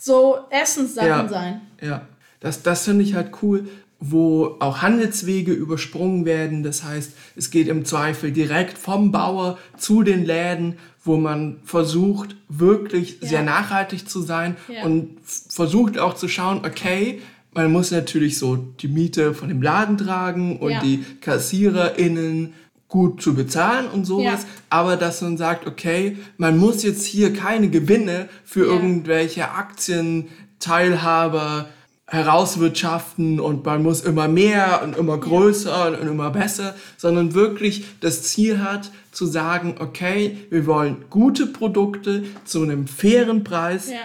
[0.00, 1.28] so Essenssachen Ja.
[1.28, 1.60] sein.
[1.82, 2.08] Ja,
[2.40, 3.68] das, das finde ich halt cool,
[4.00, 6.62] wo auch Handelswege übersprungen werden.
[6.62, 12.36] Das heißt, es geht im Zweifel direkt vom Bauer zu den Läden, wo man versucht,
[12.48, 13.28] wirklich Ja.
[13.28, 14.84] sehr nachhaltig zu sein Ja.
[14.84, 17.20] und versucht auch zu schauen, okay,
[17.52, 20.80] man muss natürlich so die Miete von dem Laden tragen und Ja.
[20.80, 22.54] die KassiererInnen
[22.88, 24.48] gut zu bezahlen und sowas, Ja.
[24.70, 31.68] aber dass man sagt, okay, man muss jetzt hier keine Gewinne für irgendwelche Aktienteilhaber
[32.06, 38.22] herauswirtschaften und man muss immer mehr und immer größer und immer besser, sondern wirklich das
[38.22, 43.96] Ziel hat zu sagen, okay, wir wollen gute Produkte zu einem fairen Preis Ja.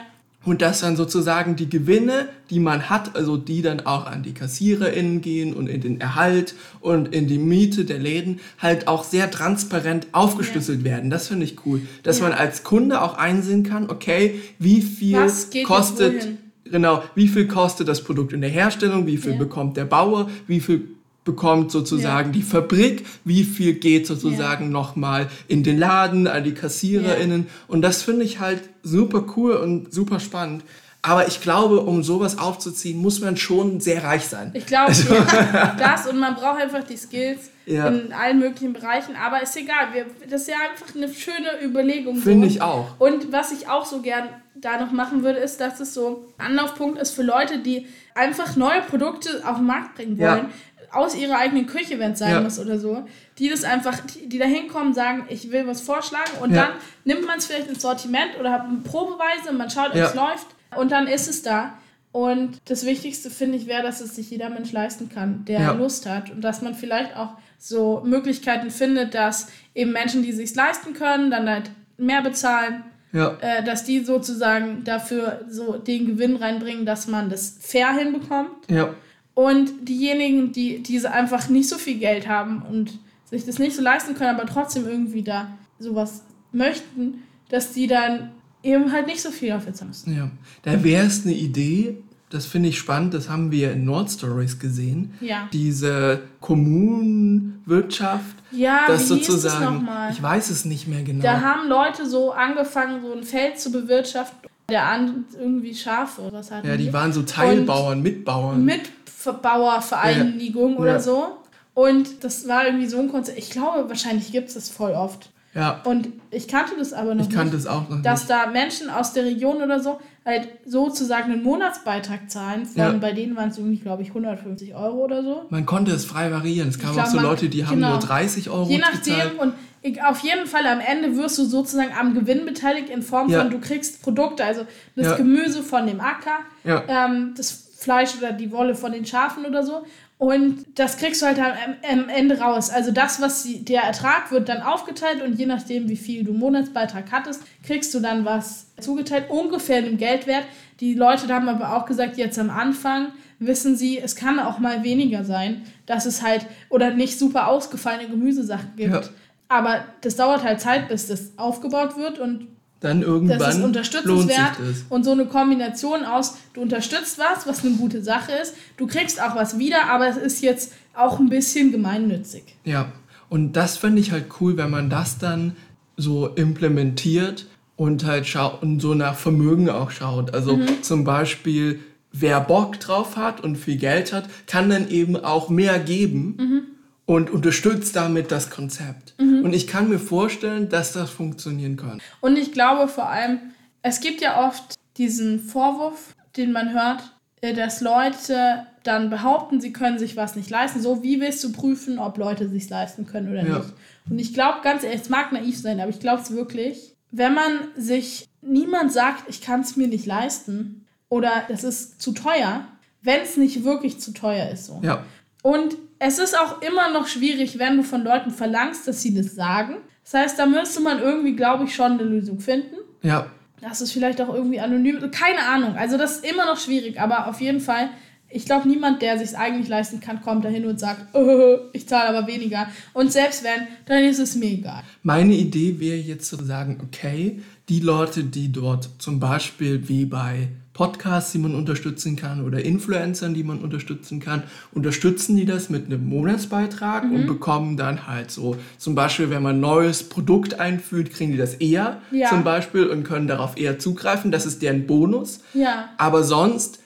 [0.45, 4.34] und dass dann sozusagen die Gewinne, die man hat, also die dann auch an die
[4.34, 9.30] KassiererInnen gehen und in den Erhalt und in die Miete der Läden, halt auch sehr
[9.30, 11.10] transparent aufgeschlüsselt werden.
[11.10, 11.82] Das finde ich cool.
[12.04, 12.30] Dass Ja.
[12.30, 15.18] man als Kunde auch einsehen kann, okay, wie viel
[15.66, 16.30] kostet?
[16.72, 19.38] Genau, wie viel kostet das Produkt in der Herstellung, wie viel Ja.
[19.38, 20.88] bekommt der Bauer, wie viel
[21.26, 27.47] bekommt sozusagen die Fabrik, wie viel geht sozusagen nochmal in den Laden, an die KassiererInnen.
[27.67, 30.63] Und das finde ich halt super cool und super spannend.
[31.01, 34.51] Aber ich glaube, um sowas aufzuziehen, muss man schon sehr reich sein.
[34.53, 37.88] Ich glaube, ja, das und man braucht einfach die Skills Ja.
[37.88, 39.15] in allen möglichen Bereichen.
[39.15, 42.17] Aber ist egal, wir, das ist ja einfach eine schöne Überlegung.
[42.17, 42.95] Finde ich auch.
[42.99, 44.28] Und was ich auch so gern
[44.62, 48.55] da noch machen würde, ist, dass es so ein Anlaufpunkt ist für Leute, die einfach
[48.55, 50.36] neue Produkte auf den Markt bringen Ja.
[50.36, 50.45] wollen.
[50.91, 52.41] Aus ihrer eigenen Küche, wenn es sein Ja.
[52.41, 53.05] muss oder so.
[53.38, 56.64] Die das einfach, die, die da hinkommen, sagen, ich will was vorschlagen und Ja.
[56.64, 56.72] dann
[57.05, 60.07] nimmt man es vielleicht ins Sortiment oder hat eine Probeweise, man schaut, ob Ja.
[60.07, 61.74] es läuft und dann ist es da.
[62.12, 65.72] Und das Wichtigste finde ich wäre, dass es sich jeder Mensch leisten kann, der Ja.
[65.74, 66.32] Lust hat.
[66.32, 71.30] Und dass man vielleicht auch so Möglichkeiten findet, dass eben Menschen, die sich leisten können,
[71.30, 77.07] dann halt mehr bezahlen, Ja, äh, dass die sozusagen dafür so den Gewinn reinbringen, dass
[77.07, 78.70] man das fair hinbekommt.
[78.70, 78.93] ja,
[79.34, 83.82] Und diejenigen, die diese einfach nicht so viel Geld haben und sich das nicht so
[83.82, 88.32] leisten können, aber trotzdem irgendwie da sowas möchten, dass die dann
[88.64, 90.16] eben halt nicht so viel dafür zahlen müssen.
[90.16, 90.30] ja.
[90.64, 91.97] Da wäre es eine Idee,
[92.30, 95.14] das finde ich spannend, das haben wir in Nord Stories gesehen.
[95.20, 95.48] Ja.
[95.52, 101.24] Diese Kommunenwirtschaft, Ja, das sozusagen, ich weiß es nicht mehr genau.
[101.24, 104.50] Da haben Leute so angefangen, so ein Feld zu bewirtschaften.
[104.70, 108.64] Der andere irgendwie Schafe oder was hatten ja, die waren so Teilbauern, Mitbauern.
[108.64, 111.00] Mitbauervereinigung oder Ja.
[111.00, 111.38] so.
[111.74, 113.38] Und das war irgendwie so ein Konzept.
[113.40, 115.32] Ich glaube, wahrscheinlich gibt es das voll oft.
[115.56, 117.66] Ja, Und ich kannte das aber noch ich kannte nicht.
[117.66, 118.30] es auch noch Dass nicht.
[118.30, 122.66] da Menschen aus der Region oder so halt sozusagen einen Monatsbeitrag zahlen.
[122.66, 122.91] Von, Ja.
[122.91, 125.45] Bei denen waren es irgendwie, glaube ich, 150 Euro oder so.
[125.50, 126.70] Man konnte es frei variieren.
[126.70, 127.91] Es gab glaub, auch so man- Leute, die haben genau.
[127.91, 128.93] nur 30 Euro Je gezahlt.
[128.95, 133.02] nachdem und ich, auf jeden Fall am Ende wirst du sozusagen am Gewinn beteiligt in
[133.02, 133.39] Form Ja.
[133.41, 135.16] von, du kriegst Produkte, also das Ja.
[135.16, 139.86] Gemüse von dem Acker, ähm, das Fleisch oder die Wolle von den Schafen oder so.
[140.20, 142.70] Und das kriegst du halt am, Ende raus.
[142.70, 147.05] Also das, was der Ertrag wird dann aufgeteilt und je nachdem, wie viel du Monatsbeitrag
[147.13, 150.43] hattest, kriegst du dann was zugeteilt, ungefähr dem Geldwert.
[150.82, 154.84] Die Leute haben aber auch gesagt, jetzt am Anfang wissen sie, es kann auch mal
[154.84, 158.93] weniger sein, dass es halt oder nicht super ausgefallene Gemüsesachen gibt.
[158.93, 159.01] Ja.
[159.47, 162.49] Aber das dauert halt Zeit, bis das aufgebaut wird und
[162.82, 164.86] dann irgendwann das ist lohnt sich unterstützenswert das.
[164.90, 169.22] und so eine Kombination aus, du unterstützt was, was eine gute Sache ist, du kriegst
[169.22, 172.44] auch was wieder, aber es ist jetzt auch ein bisschen gemeinnützig.
[172.64, 172.92] Ja,
[173.30, 175.56] und das finde ich halt cool, wenn man das dann
[175.98, 180.34] so implementiert und halt schaut und so nach Vermögen auch schaut.
[180.34, 180.82] Also Mhm.
[180.82, 181.80] zum Beispiel,
[182.12, 186.62] wer Bock drauf hat und viel Geld hat, kann dann eben auch mehr geben Mhm.
[187.10, 189.16] Und unterstützt damit das Konzept.
[189.18, 191.99] Und ich kann mir vorstellen, dass das funktionieren kann.
[192.22, 193.39] Und ich glaube vor allem,
[193.82, 197.01] es gibt ja oft diesen Vorwurf, den man hört,
[197.41, 200.84] äh, dass Leute dann behaupten, sie können sich was nicht leisten.
[200.84, 203.57] So, wie willst du prüfen, ob Leute sich leisten können oder Ja.
[203.57, 203.74] nicht?
[204.07, 207.34] Und ich glaube, ganz ehrlich, es mag naiv sein, aber ich glaube es wirklich, wenn
[207.34, 212.68] man sich, niemand sagt, ich kann es mir nicht leisten oder das ist zu teuer,
[213.01, 214.68] wenn es nicht wirklich zu teuer ist.
[214.68, 214.80] So.
[214.84, 215.03] Ja,
[215.41, 219.36] Und es ist auch immer noch schwierig, wenn du von Leuten verlangst, dass sie das
[219.36, 219.76] sagen.
[220.04, 222.76] Das heißt, da müsste man irgendwie, glaube ich, schon eine Lösung finden.
[223.04, 223.28] ja,
[223.62, 225.12] Das ist vielleicht auch irgendwie anonym.
[225.12, 225.76] Keine Ahnung.
[225.76, 227.89] Also das ist immer noch schwierig, aber auf jeden Fall,
[228.30, 232.18] ich glaube, niemand, der sich eigentlich leisten kann, kommt dahin und sagt, äh, ich zahle
[232.18, 232.68] aber weniger.
[232.93, 234.84] Und selbst wenn, dann ist es mir egal.
[235.04, 240.47] Meine Idee wäre jetzt zu sagen, okay, die Leute, die dort zum Beispiel wie bei
[240.74, 245.88] Podcasts, die man unterstützen kann oder Influencern, die man unterstützen kann, unterstützen die das mit
[245.88, 247.15] einem Monatsbeitrag Mhm.
[247.15, 251.38] und bekommen dann halt so, zum Beispiel, wenn man ein neues Produkt einführt, kriegen die
[251.38, 252.30] das eher Ja.
[252.30, 254.32] zum Beispiel und können darauf eher zugreifen.
[254.32, 255.41] Das ist deren Bonus.
[255.53, 255.89] Ja.
[255.97, 256.80] Aber sonst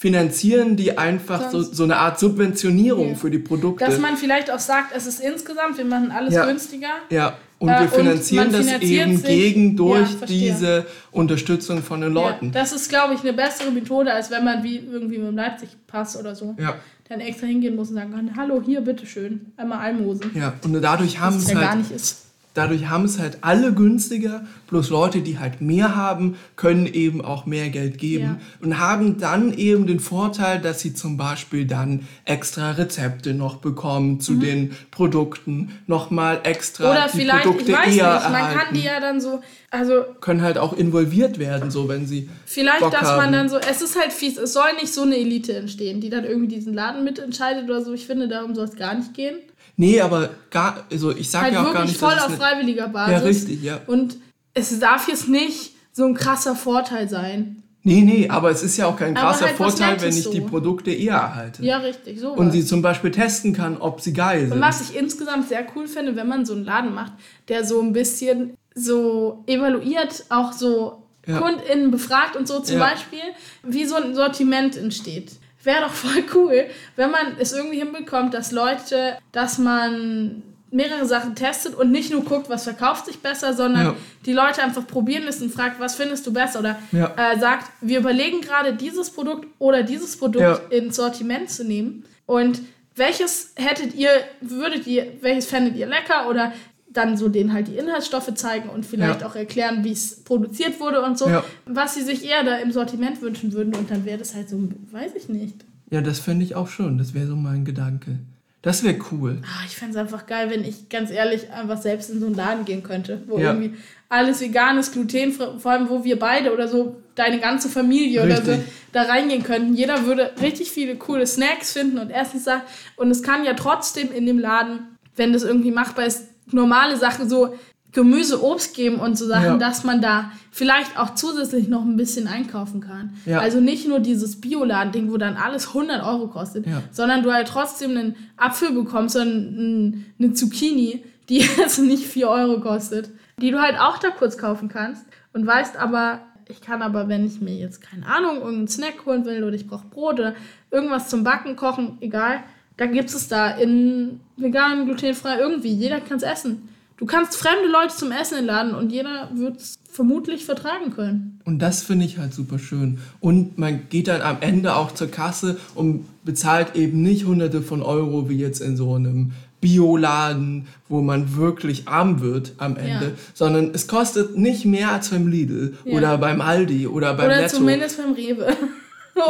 [0.00, 3.14] finanzieren die einfach so, so eine Art Subventionierung Ja.
[3.16, 3.84] für die Produkte.
[3.84, 6.46] Dass man vielleicht auch sagt, es ist insgesamt, wir machen alles Ja.
[6.46, 6.88] günstiger.
[7.10, 11.82] Ja, und Äh, wir und finanzieren man das eben sich- gegen durch Ja, diese Unterstützung
[11.82, 12.46] von den Leuten.
[12.46, 15.36] Ja, das ist, glaube ich, eine bessere Methode, als wenn man wie irgendwie mit dem
[15.36, 16.74] Leipzig-Pass oder so Ja,
[17.08, 20.30] dann extra hingehen muss und sagen kann, hallo, hier, bitteschön, einmal Almosen.
[20.34, 20.54] ja.
[20.64, 22.26] Und dadurch haben es ja gar halt, nicht ist.
[22.54, 27.46] Dadurch haben es halt alle günstiger, bloß Leute, die halt mehr haben, können eben auch
[27.46, 28.40] mehr Geld geben Ja.
[28.60, 34.20] und haben dann eben den Vorteil, dass sie zum Beispiel dann extra Rezepte noch bekommen
[34.20, 36.90] zu den Produkten, nochmal extra Mhm.
[36.90, 38.58] Oder die vielleicht, Produkte ich weiß nicht, eher man erhalten.
[38.58, 39.40] kann die ja dann so,
[39.70, 43.16] also können halt auch involviert werden, so wenn sie vielleicht, Bock dass haben.
[43.18, 46.10] man dann so, es ist halt fies, es soll nicht so eine Elite entstehen, die
[46.10, 47.92] dann irgendwie diesen Laden mitentscheidet oder so.
[47.92, 49.36] Ich finde, darum soll es gar nicht gehen.
[49.80, 53.12] Nee, aber gar, also ich sage Halt ja auch gar nicht, voll auf freiwilliger Basis.
[53.12, 53.80] Ja, richtig, ja.
[53.86, 54.18] Und
[54.52, 57.62] es darf jetzt nicht so ein krasser Vorteil sein.
[57.82, 60.30] Nee, nee, aber es ist ja auch kein krasser halt Vorteil, wenn ich so.
[60.32, 61.64] die Produkte eher erhalte.
[61.64, 62.32] Ja, richtig, so.
[62.32, 64.60] Und sie zum Beispiel testen kann, ob sie geil Und sind.
[64.60, 67.14] was ich insgesamt sehr cool finde, wenn man so einen Laden macht,
[67.48, 71.38] der so ein bisschen so evaluiert, auch so Ja.
[71.38, 72.84] KundInnen befragt und so zum Ja.
[72.90, 73.20] Beispiel,
[73.62, 75.32] wie so ein Sortiment entsteht.
[75.62, 76.64] Wäre doch voll cool,
[76.96, 80.42] wenn man es irgendwie hinbekommt, dass Leute, dass man
[80.72, 83.96] mehrere Sachen testet und nicht nur guckt, was verkauft sich besser, sondern Ja.
[84.24, 86.60] die Leute einfach probieren lässt und fragt, was findest du besser?
[86.60, 87.12] Oder Ja.
[87.16, 90.60] äh, sagt, wir überlegen gerade dieses Produkt oder dieses Produkt Ja.
[90.70, 92.04] ins Sortiment zu nehmen.
[92.24, 92.60] Und
[92.94, 96.28] welches hättet ihr, würdet ihr, welches fändet ihr lecker?
[96.28, 96.52] Oder
[96.92, 99.26] dann so denen halt die Inhaltsstoffe zeigen und vielleicht Ja.
[99.28, 101.44] auch erklären, wie es produziert wurde und so, Ja.
[101.66, 103.74] was sie sich eher da im Sortiment wünschen würden.
[103.74, 104.58] Und dann wäre das halt so,
[104.90, 105.54] weiß ich nicht.
[105.90, 106.98] Ja, das fände ich auch schon.
[106.98, 108.18] Das wäre so mein Gedanke.
[108.62, 109.38] Das wäre cool.
[109.42, 112.34] Ah, ich fände es einfach geil, wenn ich ganz ehrlich einfach selbst in so einen
[112.34, 113.52] Laden gehen könnte, wo Ja.
[113.54, 113.74] irgendwie
[114.10, 118.42] alles vegan ist, glutenfrei, vor allem wo wir beide oder so, deine ganze Familie oder
[118.42, 118.68] so, Richtig.
[118.92, 119.74] da reingehen könnten.
[119.74, 122.62] Jeder würde richtig viele coole Snacks finden und Essenssachen.
[122.96, 124.80] Und es kann ja trotzdem in dem Laden,
[125.16, 127.54] wenn das irgendwie machbar ist, normale Sachen, so
[127.92, 129.56] Gemüse, Obst geben und so Sachen, Ja.
[129.56, 133.14] dass man da vielleicht auch zusätzlich noch ein bisschen einkaufen kann.
[133.26, 133.40] Ja.
[133.40, 136.82] Also nicht nur dieses Bioladen-Ding, wo dann alles 100 Euro kostet, Ja.
[136.92, 142.28] sondern du halt trotzdem einen Apfel bekommst, sondern ein- eine Zucchini, die jetzt nicht 4
[142.28, 146.82] Euro kostet, die du halt auch da kurz kaufen kannst und weißt aber, ich kann
[146.82, 150.20] aber, wenn ich mir jetzt, keine Ahnung, irgendeinen Snack holen will oder ich brauche Brot
[150.20, 150.34] oder
[150.70, 152.40] irgendwas zum Backen, kochen, egal,
[152.80, 156.66] dann gibt es da in vegan, glutenfrei, irgendwie, jeder kann es essen.
[156.96, 161.40] Du kannst fremde Leute zum Essen einladen und jeder wird es vermutlich vertragen können.
[161.44, 162.98] Und das finde ich halt super schön.
[163.20, 167.82] Und man geht dann am Ende auch zur Kasse und bezahlt eben nicht hunderte von
[167.82, 173.12] Euro wie jetzt in so einem Bioladen, wo man wirklich arm wird am Ende, Ja.
[173.34, 175.96] sondern es kostet nicht mehr als beim Lidl Ja.
[175.98, 177.56] oder beim Aldi oder beim Oder Netto.
[177.58, 178.56] zumindest beim Rewe.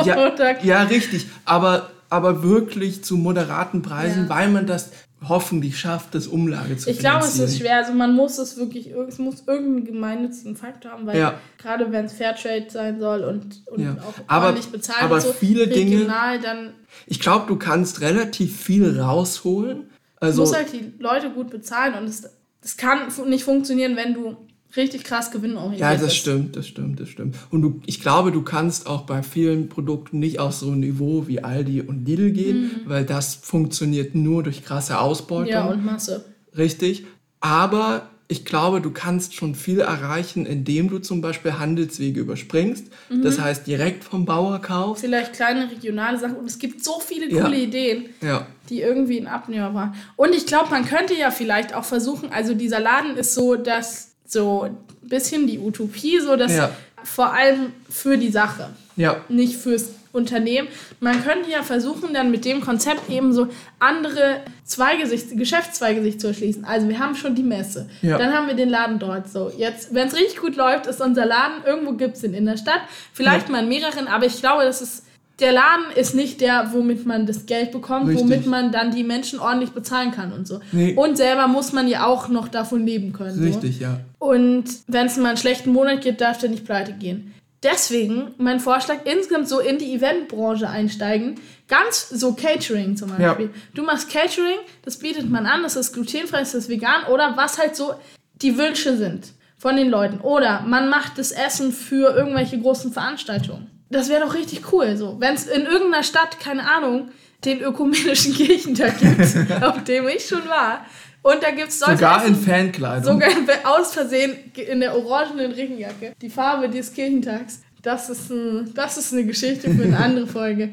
[0.05, 1.26] Ja, Oder- ja, richtig.
[1.44, 4.28] Aber, aber wirklich zu moderaten Preisen, Ja.
[4.28, 4.90] weil man das
[5.28, 7.76] hoffentlich schafft, das Umlage zu Ich glaube, es ist schwer.
[7.76, 11.34] Also man muss es wirklich, es muss irgendeinen gemeinnützigen Faktor haben, weil Ja.
[11.58, 13.96] gerade wenn es Fairtrade sein soll und, und Ja.
[14.00, 16.72] auch Aber- ordentlich bezahlt aber so, viele Dinge- regional, dann
[17.06, 19.90] Ich glaube, du kannst relativ viel rausholen.
[20.20, 22.24] Also, muss halt die Leute gut bezahlen und es,
[22.62, 24.36] es kann nicht funktionieren, wenn du
[24.77, 26.16] richtig krass gewinnorientiert Ja, das ist.
[26.16, 27.37] stimmt, das stimmt, das stimmt.
[27.51, 31.27] Und du, ich glaube, du kannst auch bei vielen Produkten nicht auf so ein Niveau
[31.27, 35.45] wie Aldi und Lidl gehen, weil das funktioniert nur durch krasse Ausbeutung.
[35.47, 35.51] Mhm.
[35.51, 36.25] Ja, und Masse.
[36.57, 37.05] Richtig.
[37.41, 42.85] Aber ich glaube, du kannst schon viel erreichen, indem du zum Beispiel Handelswege überspringst.
[43.09, 43.23] Mhm.
[43.23, 45.03] Das heißt, direkt vom Bauer kaufst.
[45.05, 46.37] Vielleicht kleine regionale Sachen.
[46.37, 47.43] Und es gibt so viele Ja.
[47.45, 48.05] coole Ideen.
[48.23, 48.47] Ja.
[48.68, 49.95] die irgendwie ein Abnehmer waren.
[50.14, 54.09] Und ich glaube, man könnte ja vielleicht auch versuchen, also dieser Laden ist so, dass
[54.31, 56.70] so ein bisschen die Utopie, so dass Ja.
[57.03, 59.16] vor allem für die Sache, Ja.
[59.28, 60.66] nicht fürs Unternehmen.
[60.99, 63.47] Man könnte ja versuchen, dann mit dem Konzept eben so
[63.78, 66.64] andere Zweige sich, Geschäftszweige sich zu erschließen.
[66.64, 68.18] Also wir haben schon die Messe, Ja.
[68.18, 69.31] dann haben wir den Laden dort.
[69.31, 72.47] So jetzt, wenn es richtig gut läuft, ist unser Laden irgendwo gibt es den in
[72.47, 72.81] der Stadt,
[73.12, 73.53] vielleicht Ja.
[73.53, 75.05] mal in mehreren, aber ich glaube, das ist
[75.41, 78.24] der Laden ist nicht der, womit man das Geld bekommt, Richtig.
[78.24, 80.61] womit man dann die Menschen ordentlich bezahlen kann und so.
[80.72, 80.95] Nee.
[80.95, 83.36] Und selber muss man ja auch noch davon leben können.
[83.36, 83.43] So.
[83.43, 84.01] Richtig, ja.
[84.18, 87.34] Und wenn es mal einen schlechten Monat gibt, darf der nicht pleite gehen.
[87.62, 91.38] Deswegen mein Vorschlag, insgesamt so in die Eventbranche einsteigen.
[91.68, 93.47] Ganz so Catering zum Beispiel.
[93.47, 93.53] Ja.
[93.74, 97.59] Du machst Catering, das bietet man an, das ist glutenfrei, das ist vegan oder was
[97.59, 97.95] halt so
[98.41, 100.20] die Wünsche sind von den Leuten.
[100.20, 103.80] Oder man macht das Essen für irgendwelche großen Veranstaltungen.
[103.91, 104.97] Das wäre doch richtig cool.
[104.97, 105.16] So.
[105.18, 107.09] Wenn es in irgendeiner Stadt, keine Ahnung,
[107.45, 109.20] den ökumenischen Kirchentag gibt,
[109.62, 110.86] auf dem ich schon war.
[111.22, 113.05] Und da gibt es Sogar in Fankleidung.
[113.20, 113.30] Sogar
[113.64, 116.14] aus Versehen in der orangenen Regenjacke.
[116.22, 117.61] Die Farbe des Kirchentags.
[117.82, 120.70] Das ist, ein, das ist eine Geschichte für eine andere Folge.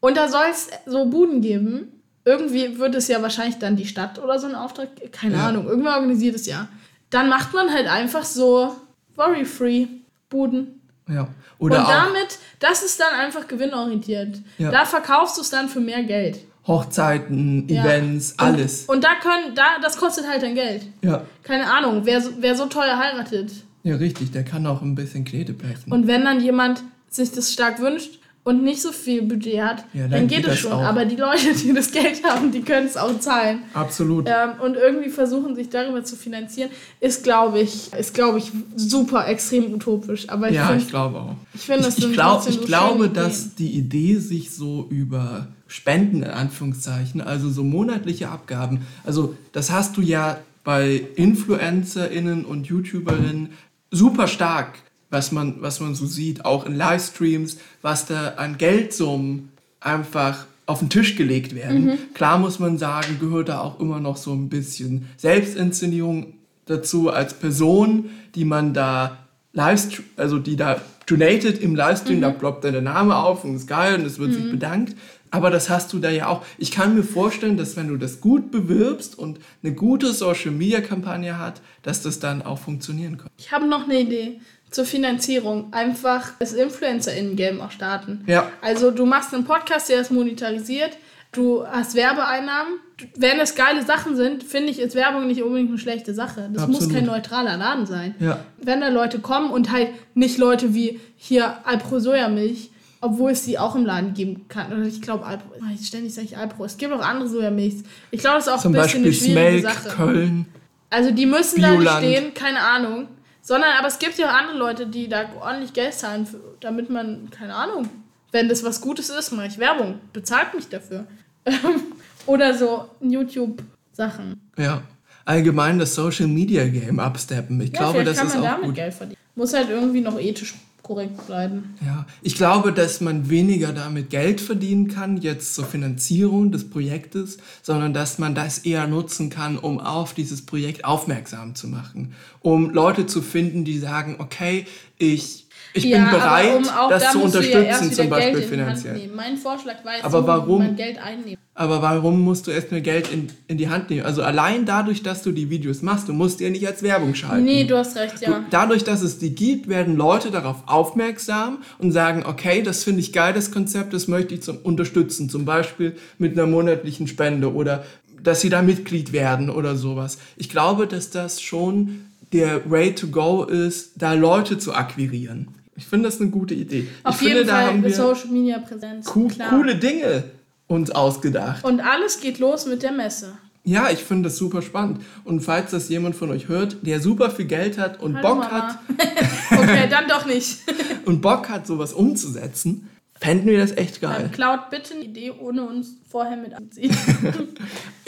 [0.00, 1.92] Und da soll es so Buden geben.
[2.24, 4.88] Irgendwie wird es ja wahrscheinlich dann die Stadt oder so ein Auftrag.
[5.12, 5.48] Keine Ja.
[5.48, 5.66] Ahnung.
[5.66, 6.68] Irgendwer organisiert es ja.
[7.10, 8.74] Dann macht man halt einfach so
[9.16, 9.86] worry-free
[10.28, 10.80] Buden.
[11.08, 11.28] Ja.
[11.58, 14.38] Oder Und damit, das ist dann einfach gewinnorientiert.
[14.58, 14.70] Ja.
[14.70, 16.38] Da verkaufst du es dann für mehr Geld.
[16.66, 17.84] Hochzeiten, Ja.
[17.84, 18.86] Events, alles.
[18.86, 20.82] Und da können, da, das kostet halt dann Geld.
[21.02, 21.22] Ja.
[21.44, 23.52] Keine Ahnung, wer so, wer so teuer heiratet.
[23.84, 24.32] Ja, richtig.
[24.32, 25.92] Der kann auch ein bisschen Knete blechen.
[25.92, 30.02] Und wenn dann jemand sich das stark wünscht und nicht so viel Budget hat, Ja,
[30.02, 30.70] dann, dann geht, geht es schon.
[30.72, 30.82] auch.
[30.82, 33.58] Aber die Leute, die das Geld haben, die können es auch zahlen.
[33.74, 34.28] Absolut.
[34.28, 36.70] Ähm, und irgendwie versuchen, sich darüber zu finanzieren,
[37.00, 40.28] ist, glaube ich, ist, glaube ich, super extrem utopisch.
[40.28, 41.34] Aber ich ja, finde, ich glaube auch.
[41.54, 43.52] ich finde, das Ich, ich, glaub, ich so glaube, dass Ideen.
[43.58, 49.96] die Idee sich so über Spenden in Anführungszeichen, also so monatliche Abgaben, also das hast
[49.96, 53.48] du ja bei InfluencerInnen und YouTuberinnen
[53.90, 54.78] super stark,
[55.10, 59.50] was man, was man so sieht, auch in Livestreams, was da an Geldsummen
[59.80, 61.84] einfach auf den Tisch gelegt werden.
[61.84, 61.98] Mhm.
[62.14, 66.34] Klar muss man sagen, gehört da auch immer noch so ein bisschen Selbstinszenierung
[66.66, 69.18] dazu als Person, die man da
[69.52, 73.68] Livestream, also die da donated im Livestream, da ploppt dann der Name auf und ist
[73.68, 74.96] geil und es wird sich bedankt.
[75.30, 76.44] Aber das hast du da ja auch.
[76.58, 80.80] Ich kann mir vorstellen, dass wenn du das gut bewirbst und eine gute Social Media
[80.80, 83.28] Kampagne hat, dass das dann auch funktionieren kann.
[83.36, 84.40] Ich habe noch eine Idee
[84.70, 85.72] zur Finanzierung.
[85.72, 88.24] Einfach das InfluencerInnen-Game auch starten.
[88.26, 88.50] Ja.
[88.62, 90.96] Also du machst einen Podcast, der ist monetarisiert.
[91.32, 92.74] Du hast Werbeeinnahmen.
[93.16, 96.48] Wenn es geile Sachen sind, finde ich, ist Werbung nicht unbedingt eine schlechte Sache.
[96.52, 96.94] Das muss Absolut.
[96.94, 98.14] kein neutraler Laden sein.
[98.20, 98.38] Ja.
[98.56, 102.70] Wenn da Leute kommen und halt nicht Leute wie hier Alpro Sojamilch,
[103.02, 104.72] obwohl es die auch im Laden geben kann.
[104.72, 106.64] Oder ich glaube Alpro, Ah, ständig sage ich Alpro.
[106.64, 107.82] Es gibt auch andere Sojamilchs.
[108.10, 109.88] Ich glaube, das ist auch Zum ein bisschen Beispiel eine schwierige Smelk, Sache.
[109.96, 110.46] Köln.
[110.88, 111.98] Also die müssen da nicht Bioland.
[112.06, 113.08] stehen, keine Ahnung.
[113.46, 116.90] Sondern, aber es gibt ja auch andere Leute, die da ordentlich Geld zahlen, für, damit
[116.90, 117.88] man, keine Ahnung,
[118.32, 120.00] wenn das was Gutes ist, mache ich Werbung.
[120.12, 121.06] Bezahlt mich dafür.
[122.26, 124.50] Oder so YouTube-Sachen.
[124.58, 124.82] Ja.
[125.24, 127.60] Allgemein das Social Media Game absteppen.
[127.60, 128.74] Ich Ja, glaube, das kann ist man auch damit gut.
[128.74, 129.18] Geld verdienen.
[129.36, 130.54] Muss halt irgendwie noch ethisch
[130.86, 131.74] korrekt bleiben.
[131.84, 137.38] Ja, ich glaube, dass man weniger damit Geld verdienen kann, jetzt zur Finanzierung des Projektes,
[137.60, 142.14] sondern dass man das eher nutzen kann, um auf dieses Projekt aufmerksam zu machen.
[142.40, 144.64] Um Leute zu finden, die sagen, okay,
[144.96, 145.45] ich,
[145.76, 149.10] ich ja, bin bereit, um auch, das da zu ja unterstützen, wieder zum Beispiel finanziell.
[149.14, 150.58] Mein Vorschlag war jetzt, Aber warum?
[150.58, 151.36] man Geld einnehmen.
[151.54, 154.04] Aber warum musst du erstmal Geld in, in die Hand nehmen?
[154.04, 157.44] Also allein dadurch, dass du die Videos machst, du musst ja nicht als Werbung schalten.
[157.44, 158.28] Nee, du hast recht, ja.
[158.30, 163.00] Du, dadurch, dass es die gibt, werden Leute darauf aufmerksam und sagen, okay, das finde
[163.00, 165.30] ich geil, das Konzept, das möchte ich zum unterstützen.
[165.30, 167.84] Zum Beispiel mit einer monatlichen Spende oder
[168.22, 170.18] dass sie da Mitglied werden oder sowas.
[170.36, 175.48] Ich glaube, dass das schon der Way to go ist, da Leute zu akquirieren.
[175.76, 176.88] Ich finde das eine gute Idee.
[177.02, 179.06] Auf ich finde, jeden da Fall haben wir Social Media Präsenz.
[179.06, 179.50] co klar.
[179.50, 180.24] coole Dinge
[180.68, 181.64] uns ausgedacht.
[181.64, 183.36] Und alles geht los mit der Messe.
[183.62, 185.00] Ja, ich finde das super spannend.
[185.24, 188.38] Und falls das jemand von euch hört, der super viel Geld hat und Hallo, Bock
[188.44, 188.68] Mama.
[188.68, 188.78] hat
[189.50, 190.58] okay, dann doch nicht.
[191.04, 194.18] und Bock hat, sowas umzusetzen, fänden wir das echt geil.
[194.22, 196.96] Dann klaut bitte eine Idee, ohne uns vorher mit anziehen.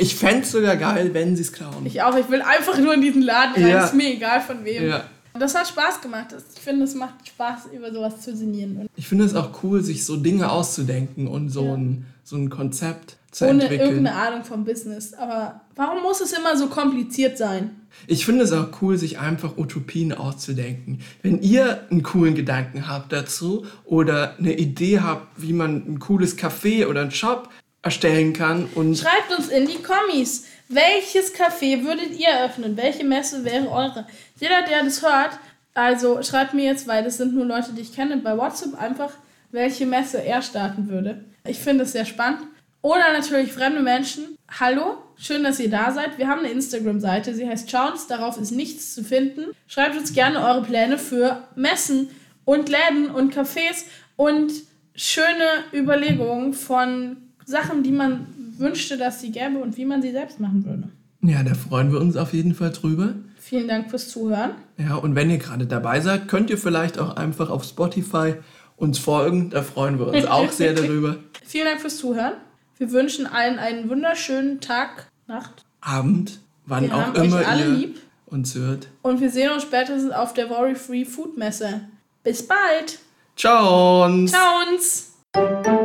[0.01, 1.85] Ich fände es sogar geil, wenn sie es klauen.
[1.85, 3.85] Ich auch, ich will einfach nur in diesen Laden rein, Ja.
[3.85, 4.87] ist mir egal von wem.
[4.89, 5.03] Ja.
[5.39, 6.35] Das hat Spaß gemacht.
[6.55, 8.89] Ich finde, es macht Spaß, über sowas zu sinnieren.
[8.97, 11.75] Ich finde es auch cool, sich so Dinge auszudenken und so, ja.
[11.75, 13.81] ein, so ein Konzept zu Ohne entwickeln.
[13.81, 15.15] Ohne irgendeine Ahnung vom Business.
[15.15, 17.71] Aber warum muss es immer so kompliziert sein?
[18.07, 21.01] Ich finde es auch cool, sich einfach Utopien auszudenken.
[21.23, 26.39] Wenn ihr einen coolen Gedanken habt dazu oder eine Idee habt, wie man ein cooles
[26.39, 27.49] Café oder einen Shop
[27.83, 30.45] erstellen kann und schreibt uns in die Kommis.
[30.69, 32.77] Welches Café würdet ihr öffnen?
[32.77, 34.07] Welche Messe wäre eure?
[34.39, 35.39] Jeder, der das hört,
[35.73, 39.13] also schreibt mir jetzt, weil das sind nur Leute, die ich kenne, bei WhatsApp einfach,
[39.51, 41.25] welche Messe er starten würde.
[41.47, 42.43] Ich finde es sehr spannend.
[42.83, 44.37] Oder natürlich fremde Menschen.
[44.61, 46.19] Hallo, schön, dass ihr da seid.
[46.19, 49.47] Wir haben eine Instagram-Seite, sie heißt Chance, darauf ist nichts zu finden.
[49.67, 52.11] Schreibt uns gerne eure Pläne für Messen
[52.45, 53.85] und Läden und Cafés
[54.17, 54.53] und
[54.95, 57.17] schöne Überlegungen von
[57.47, 58.27] Sachen, die man
[58.59, 60.89] wünschte, dass sie gäbe und wie man sie selbst machen würde.
[61.21, 63.15] Ja, da freuen wir uns auf jeden Fall drüber.
[63.39, 64.53] Vielen Dank fürs Zuhören.
[64.77, 68.35] Ja, und wenn ihr gerade dabei seid, könnt ihr vielleicht auch einfach auf Spotify
[68.77, 69.51] uns folgen.
[69.51, 71.17] Da freuen wir uns auch sehr darüber.
[71.45, 72.35] Vielen Dank fürs Zuhören.
[72.77, 77.99] Wir wünschen allen einen wunderschönen Tag, Nacht, Abend, wann wir auch immer ihr lieb.
[78.27, 78.89] uns hört.
[79.03, 81.81] Und wir sehen uns spätestens auf der Worry Free Food Messe.
[82.23, 83.01] Bis bald.
[83.35, 84.09] Ciao.
[84.27, 85.78] Ciao.